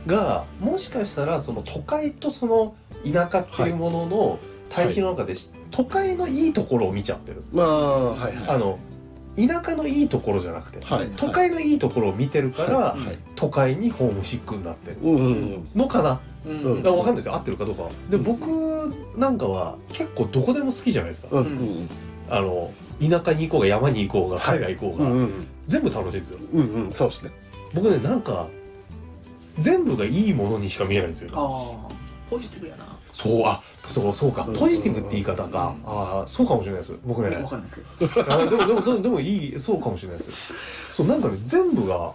[0.06, 4.40] がもしかしたらその都会とその田舎っていうものの
[4.70, 5.34] 対比の中で、
[5.72, 8.50] 都会のいいところを見ちゃってる、まあはいはい。
[8.50, 8.80] あの
[9.38, 13.18] 田舎のいいところじゃなくて、はい都会のいいところを見てるから、はいはい。
[13.36, 14.98] 都会にホームシックになってる。
[15.76, 16.84] のかな、うんうん。
[16.84, 17.36] だから分かんないですよ。
[17.36, 17.90] 合ってるかどうかは。
[18.10, 18.48] で僕
[19.18, 21.90] なんかは結構どこでも好きじゃないですか、うんうん
[22.30, 26.40] あの田舎に行こうが山に行こうが海外行こうが、うんうん全部楽しいんですよ。
[26.54, 26.92] うんうん。
[26.92, 27.32] そうですね。
[27.74, 28.48] 僕ねなんか
[29.60, 31.32] 全部がいいものにしか見えないんですよ。
[31.34, 31.96] ああ
[32.30, 32.86] ポジティブやな。
[33.12, 34.46] そうあそうそうか。
[34.48, 34.56] うん。
[34.56, 35.90] ポジティブって言い方か、うん。
[35.90, 36.98] ああそうかもしれないです。
[37.06, 37.36] 僕ね。
[37.38, 38.34] わかんないですけど。
[38.34, 40.94] あでもでもでもでもいいそうかもしれないです。
[40.94, 42.14] そうなんかね全部が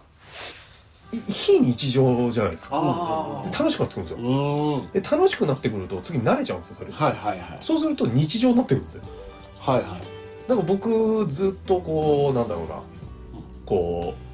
[1.13, 3.45] い非日常じゃないですか。
[3.59, 4.19] 楽しくなってくるんですよ。
[4.19, 4.91] うん。
[4.93, 6.91] で楽しくなってくると次慣れちゃうんですよそれ。
[6.93, 7.59] はいはいはい。
[7.63, 9.03] そうすると日常になってくるんですよ。
[9.59, 9.89] はいはい。
[10.49, 12.83] なんか僕ずっとこうなんだろうな。
[13.65, 14.30] こう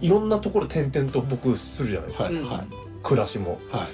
[0.00, 2.42] いろんなところ転々と僕するじゃないですか、はいはい。
[2.42, 3.60] うん暮らしも。
[3.70, 3.84] は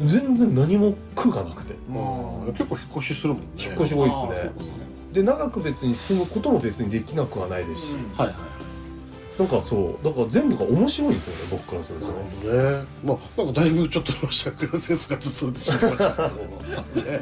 [0.00, 0.08] い。
[0.08, 1.74] 全然何も苦がなくて。
[1.88, 3.48] まあ結構引っ越しするもんね。
[3.56, 4.52] 引っ越し多いですね。
[4.58, 8.36] うんで長く別に住むことも別にできなくはないですし、はいはい。
[9.38, 10.04] なんかそう。
[10.04, 12.86] だから全部が面白いんですよね僕からするとなねるほどね。
[13.04, 17.10] まあなんかだいぶちょっとロシア・ウクライナ戦争が進んでしまいましたけど。
[17.10, 17.20] ね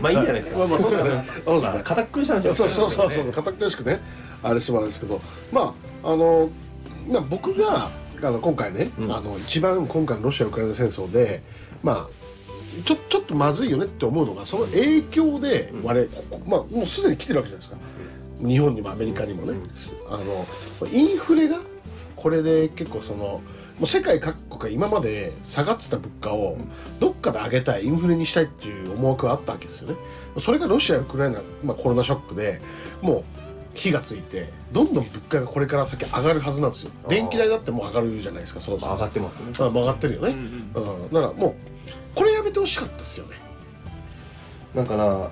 [0.00, 0.58] まあいいじゃないですか。
[0.58, 1.10] まあまあそうですね。
[1.44, 1.72] そうですね。
[1.72, 3.32] まあ堅苦しい話ですそうそうそうねそう。
[3.32, 4.00] 堅苦しくね。
[4.42, 5.20] あれしてもらうんですけど。
[5.50, 6.50] まああの
[7.08, 7.90] な僕が
[8.22, 9.12] あの今回ね、うん。
[9.12, 11.42] あの一番今回のロシア・ウクライナ戦争で
[11.82, 15.82] まあちょちょっとまずいよねって思うのがその影響でうん。
[15.82, 15.88] こ
[16.30, 17.78] こまあもうすでに来てるわけじゃないですか。
[18.40, 19.56] 日本にもアメリカにもね、
[20.08, 20.46] あの
[20.92, 21.60] インフレが
[22.16, 23.40] これで結構その
[23.78, 26.58] もう世界各国が今まで下がってた物価を
[27.00, 29.96] どっかで上げたいインフレにしたいっていう思惑があったわけですよね。
[30.40, 32.60] それがロシアウクライナ、まあ、コロナショックで
[33.02, 33.24] もう
[33.74, 36.90] 火がついてどんどん物価がこれから先上がるはずなんですよ。
[37.08, 38.92] 電気代だってもう上がるじゃないですかそろそろ。
[38.92, 39.52] まあ上がってますね。
[39.58, 41.54] あ上がってるよね、うんだからもう
[42.14, 43.36] これやめてほしかったですよね。
[44.74, 45.30] だから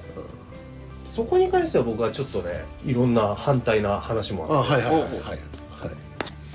[1.04, 4.72] そこに関しては僕はちょっとねいろんな反対な話もああって。
[4.72, 5.38] はいはいはいはい。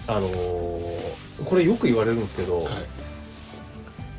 [0.08, 0.98] あのー
[1.46, 2.74] これよく言われるんですけど、はい。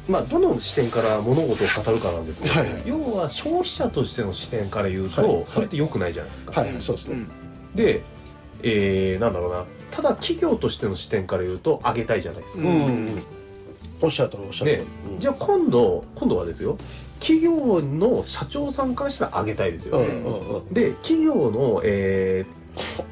[0.08, 2.82] まあどの視点から物事を語るかなんですけど、はいはい。
[2.86, 5.44] 要は消費者としての視点から言うと、はいはい。
[5.48, 7.26] それって良くないじゃないですか、はいはいそうですね、
[7.74, 8.02] で、
[8.62, 9.64] えー、なんだろうな。
[9.90, 12.84] ただ企業としての視点から言うと上げたいじゃないですか、うん。
[12.86, 13.22] うん
[14.00, 15.20] おっしゃるとりおっしゃるでとり、うん。
[15.20, 16.78] じゃあ今度今度はですよ。
[17.18, 19.98] 企業の社長さんからしたら上げたいですよ。
[19.98, 20.72] ね、うんうんうん。
[20.72, 22.58] で企業の、えー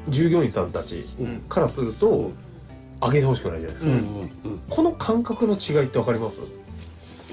[0.07, 1.41] 従業員さんたちうん。
[1.49, 2.33] からすると、うん
[2.99, 4.59] 上げてほしくないじゃないですか、うんうんうん。
[4.67, 6.41] この感覚の違いって分かります？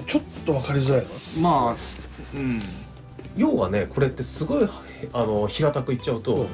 [0.05, 1.09] ちょっと分かりづらいな。
[1.41, 1.75] まあ
[2.35, 2.61] うん。
[3.35, 4.69] 要はねこれってすごい
[5.11, 6.47] あの平たく言っちゃうと、うん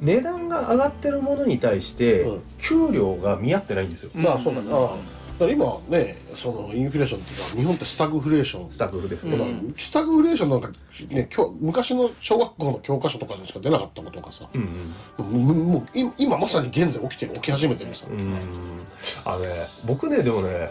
[0.00, 2.42] 値段が上がってるものに対して、うん。
[2.58, 4.62] 給料が見合ってないんですよ、まあそうだ。
[4.62, 4.96] な、だか
[5.40, 8.70] ら今ねそのインフレーションっていうか日本ってスタグフレーション。
[8.70, 10.68] スタッフですね、うんスタグフレーションなんか、
[11.10, 14.62] ね、今日昔の小学校の教科書とかでしか出なかったことがさ、うん
[15.18, 18.20] もうもうい今まさに現在起きてる起き始めてるさ、うん。
[18.20, 18.36] うん
[19.24, 20.70] あのね僕ねでもね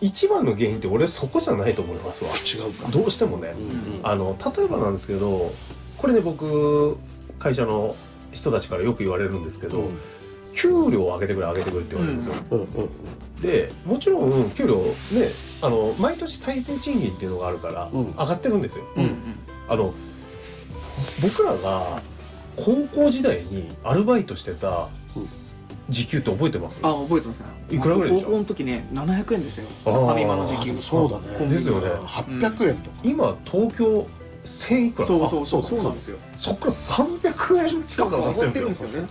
[0.00, 2.30] 一番の原因って俺そこじゃないと思いますわ。
[2.30, 2.88] 違うか。
[2.90, 4.00] どうしてもね、うんうん。
[4.02, 5.52] あの例えばなんですけど
[5.98, 6.96] これね僕
[7.38, 7.94] 会社の
[8.32, 9.98] 人たちからよく言われるんですけど、うん。
[10.52, 12.60] 給料を上げてくれ上げてくれって言われるんですよ、うん。
[12.60, 13.40] うん。
[13.40, 15.28] でもちろん給料ね
[15.62, 18.10] あの毎年最低賃金っていうのがあるからうん。
[18.10, 19.04] 上がってるんですよ、うん。
[19.04, 19.12] うん
[19.68, 19.94] あの
[21.22, 22.02] 僕らが
[22.56, 25.24] 高校時代にアルバイトしてたうん。
[25.88, 26.78] 時給って覚えてます？
[26.82, 27.46] あ覚えてますね。
[27.70, 29.68] いくらぐらいでしょ高校の時ね700円でしたよ。
[29.82, 31.48] ファミマの時給あそうだね。
[31.48, 31.88] ですよね。
[31.88, 34.06] 800円とか、今東京
[34.44, 36.18] 1000いくらそうそうそうそうなんですよ。
[36.36, 39.00] そっから300円近く上がってるんですよね。
[39.00, 39.06] ね。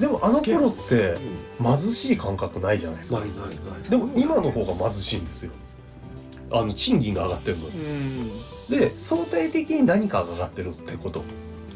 [0.00, 1.16] でもあの頃って
[1.62, 3.20] 貧しい感覚ないじゃないですか。
[3.20, 3.52] ないないな
[3.86, 3.90] い。
[3.90, 5.52] でも今の方が貧しいんですよ。
[6.50, 7.78] あの賃金が上がってるのに。
[7.78, 8.30] うん。
[8.68, 11.22] で相対的に何かが上がってるってこと。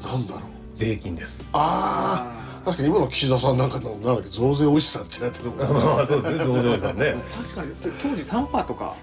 [0.02, 0.42] なんだろう。
[0.74, 1.48] 税金です。
[1.52, 5.64] ああ確かに今の岸田さんなんかのなんだっけ増税おじさんって言われてるもんね。
[5.96, 6.44] まあそうですね。
[6.44, 7.14] 増税さんね。
[7.14, 7.74] 確かに。
[8.02, 8.94] 当時3%とか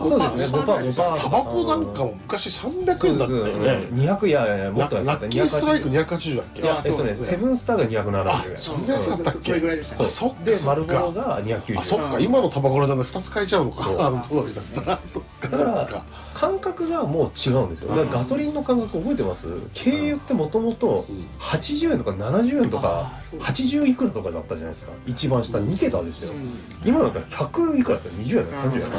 [0.00, 0.44] そうですね。
[0.46, 1.16] 5パー5パー。
[1.16, 3.88] タバコなんかも昔300円だったよね。
[3.92, 5.22] 200いやいやいやもラっと安かった。
[5.22, 6.60] ラッキーストライク280 280だっけ？
[6.62, 8.56] いやえっとねそうセブンスターが270あ円。
[8.56, 9.40] そんなやつだったっけ？
[9.42, 10.06] それぐらいでしたそう。
[10.06, 10.44] あそっか。
[10.44, 12.16] で丸ボロが290あそっか。
[12.16, 13.84] うん今のタバコの値段で2つ買えちゃうのか。
[13.84, 14.00] そう。
[14.00, 14.96] あの当時だったら。
[14.98, 15.48] そっか。
[15.48, 17.90] だから感覚がもう違うんですよ。
[17.90, 19.46] だからガソリンの感覚覚えてます？
[19.78, 23.40] 軽油ってもともとうん80円とか70円とかあーそう。
[23.40, 24.92] 80いくらとかだったじゃないですか。
[25.06, 26.32] 一番下2桁ですよ。
[26.32, 26.58] うん。
[26.84, 28.12] 今なんか100いくらですよ。
[28.12, 28.90] 20円30円と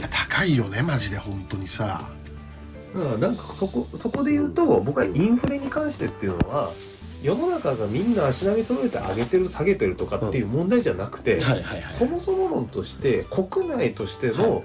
[0.00, 2.08] いや高いよねマジで本当にさ。
[2.94, 6.72] だからなんかそこそこで言うと僕はインフレに関してっていうのは
[7.22, 11.86] 世の中がみんな足並み揃えて上げてる下げてるとかっていう問題じゃなくて、はいはいはい。
[11.86, 14.64] そもそも論として国内としてはの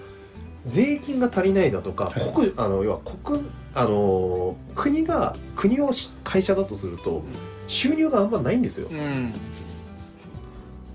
[0.63, 2.33] 税金が足りないだとか、はい。
[2.33, 7.25] 国あの要は国あの国が国をし会社だとすると
[7.67, 8.87] 収入があんまないんですよ。
[8.89, 9.33] うん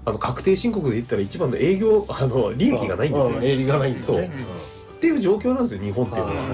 [0.04, 3.36] あの確定申告で言ったら一番の営業あの利益がないんですよ。
[3.36, 4.30] うん営利がないんですね。
[4.96, 6.34] っていう状況なんですよ日本っていうのは。
[6.34, 6.46] はい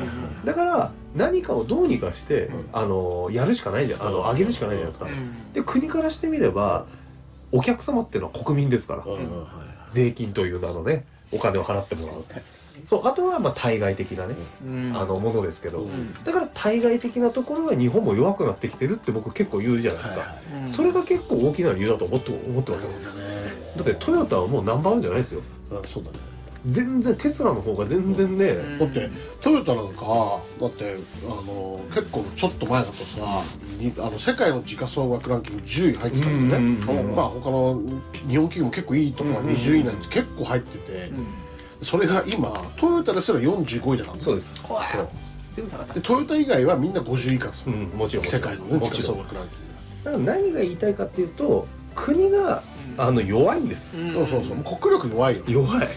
[0.45, 2.69] だから何かをどうにかして、うん。
[2.73, 4.03] あのやるしかないじゃん。
[4.03, 5.07] あの上げるしかないじゃないですか。
[5.07, 5.53] うん。
[5.53, 6.87] で国からしてみれば
[7.51, 9.05] お客様っていうのは国民ですから。
[9.89, 12.25] 税金という名のねお金を払ってもらう。
[12.85, 14.35] そうあとはまあ対外的なね、
[14.65, 14.93] うん。
[14.95, 16.13] あのものですけど、うん。
[16.25, 20.35] だから対外的なところが日本も弱くなってきてるって僕結構言うじゃないですか、
[20.67, 22.91] それが結構大きな理由だと思って思ってますよ。
[22.91, 22.97] ね
[23.77, 25.43] だってトヨタはもうナンバーワンじゃないですよ。
[25.71, 26.19] うんそうだね。
[26.65, 28.79] 全然テスラの方が全然ね、うん。
[28.81, 29.09] だって
[29.41, 33.43] トヨタなんかだってあの結構ちょっと前だとさ
[33.79, 37.15] にあの世界の時価総額ランキング10位入ってたんだよね、うんうんうん。
[37.15, 37.81] まあ他の
[38.27, 41.13] 日本企業も結構いいところは20位なんです結構入ってて、
[41.83, 44.23] それが今トヨタですら45位だからね。
[44.23, 44.61] そうです。
[45.95, 48.25] でトヨタ以外はみんな50位以下です、うんもちろん。
[48.25, 52.63] 世界のね時価もちろん総額ランキンだから何が言いたいかっていうと国が
[52.99, 54.13] あの弱いんです、ん。
[54.13, 54.57] そうそうそう。
[54.57, 55.43] もう国力弱いよ。
[55.49, 55.89] 弱い。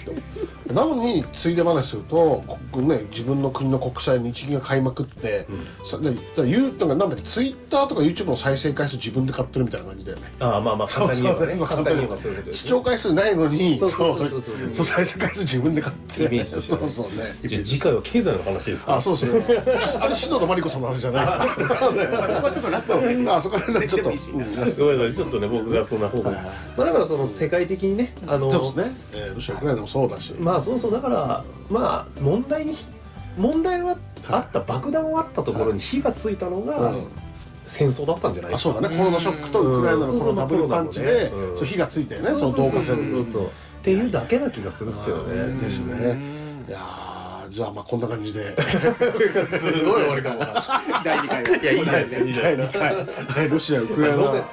[0.73, 5.47] なのについで話するとこね、自分の国の国債日銀が買いまくって、
[5.83, 10.31] さでだから言うなんかなんだっけツイッターとか YouTube の再生回数自分で買ってるみたいな感じだよね。
[10.39, 11.55] ああまあまあ簡単に言えばね。
[11.55, 14.41] そうそう簡単に言えばそういうことです視聴回数ないのにそうそうそうそう。
[14.41, 19.63] そうそう再生回数自分で買ってイメージとしてそうそうねじゃあ次回は経済の話ですかあそうですね
[19.99, 26.45] あれ篠田麻里子さんの話じゃないですかそこはちょっとラストあそこはちょっとうんラストごめんなさいちょっとね僕がそんな方向にはい
[26.77, 30.33] まあだからその世界的にねあのそうですね、えーロシアウクライナもそうだし。
[30.33, 32.75] まあそうそうだからまあ問題に
[33.37, 33.97] 問題は
[34.29, 37.07] あった爆弾はあったところに火がついたのがうん。
[37.67, 38.53] 戦争だったんじゃない？
[38.55, 38.97] あそうだね。
[38.97, 43.45] コロナショックとウクライナのこのダブルパンチでうんそう火がついてねそうその導火線そうそうそう。
[43.45, 43.49] っ
[43.83, 45.53] ていうだけな気がするんですけどね。
[45.59, 45.93] ですね。
[45.93, 47.08] うんいやー
[47.49, 48.55] じゃあまあこんな感じで。
[48.61, 50.39] すごい終わりかも
[51.03, 51.57] 第2回は。
[51.57, 54.43] いやいいですねいいですね第2回はいロシアウクライナ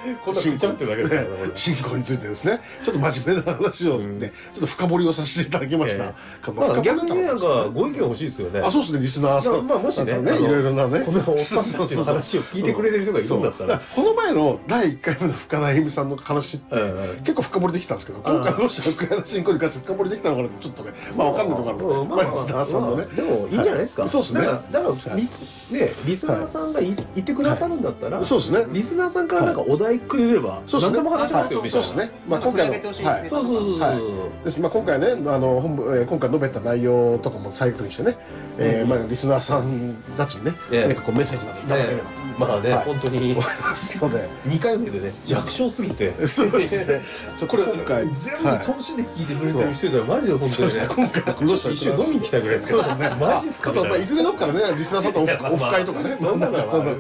[1.55, 2.61] 侵攻についてですね。
[2.85, 6.15] ちょっと真面目な話をってちょっと深掘りをさせていただきました。
[6.53, 8.61] まあ逆にねなんかご意見欲しいですよね。
[8.61, 9.67] あそうですねリスナーさん。
[9.67, 11.01] まあもしねなんかあのいろいろなね。
[11.05, 13.81] このおっさんたちの話を聞いてくれてる人がいるんだったら。
[13.95, 16.77] この前の第1回目の深田由美さんの話って、
[17.21, 20.93] 結構深掘りできたんですけど今回のロシアウクライナ侵攻に関して深掘りできたのかなってちょっとね。
[21.17, 24.11] まあ分かんないところあるので、まあ、リスナーさんのね、でもいいんじゃないですか、はい。
[24.11, 24.41] そうですね。
[24.41, 28.67] だからだからリス,、ね、リスナーさんがい、言ってくださるんだったら、そうですね。
[28.71, 30.97] リスナーさんからなんかお題くれれば、そうですね。
[30.97, 32.79] 何でも話しますよ、みたいうなそですねまあ今回のは
[33.25, 34.45] いそうそうそうそう、はい。
[34.45, 34.61] です。
[34.61, 38.17] まあ、今回ねあの本部、えー今回述べた内容とかも再確認してね、
[38.59, 40.81] えーまあ、リスナーさんたちにね、ええ。
[40.89, 42.21] 何かこうメッセージなどいただければと。
[42.21, 42.85] ねまあね、はい。
[42.85, 43.27] 本当に。
[43.37, 46.27] 思いますので、2回目でね弱小すぎて。
[46.27, 47.03] そうですね。
[47.39, 48.67] ちょっとこれ今回全部はい。
[48.67, 50.85] 投資で聞いてくれてる人ではマジで本当そうですね。
[50.85, 53.11] にね今回のロシア一緒に飲みに来たぐらいですそうですね。
[53.21, 56.17] マジっすかあちょっとまあいずれどっかでねリスナーさんとオフオフ会とかね。
[56.21, 56.93] そんなのはそんな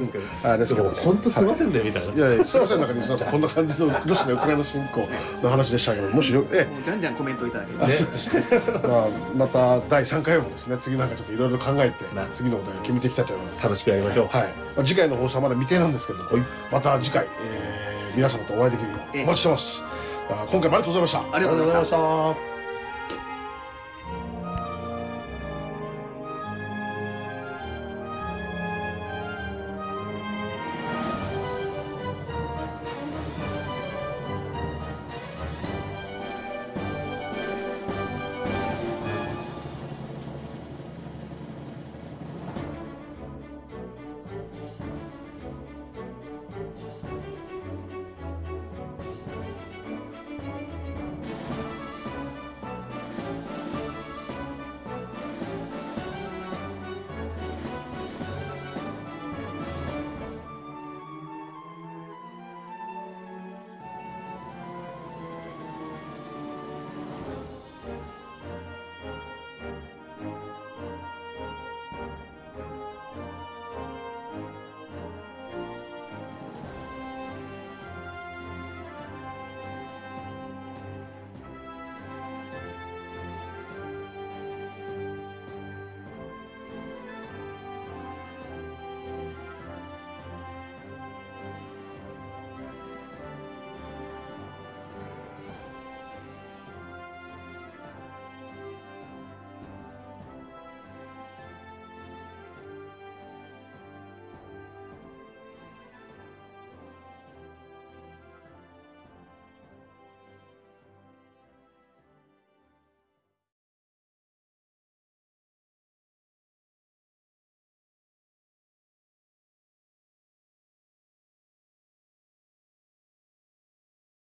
[0.51, 0.91] あれですけど。
[0.91, 2.13] 本当すいませんねみたいな。
[2.13, 2.19] い。
[2.19, 2.79] やいやすみません。
[2.79, 5.09] なんかリスナーさんこんな感じのロシアウクライナ侵攻
[5.43, 8.45] の話でしたけどもしよえもうじゃんじゃんコメントいただけるあそうですね。
[8.83, 13.63] まあまた第3回もですね次なんかちょっといろいろ考えて次のお題を決めていきたいと思います。
[13.65, 14.27] 楽しくやりましょう。
[14.29, 16.25] はい、まあ、次回の放送はまだ未定なんですけど、
[16.71, 19.85] また次回、えー皆様とお会いできるようお待ちしてます、
[20.31, 21.37] あ今回もありがとうございました。
[21.37, 22.56] ありがとうございましたた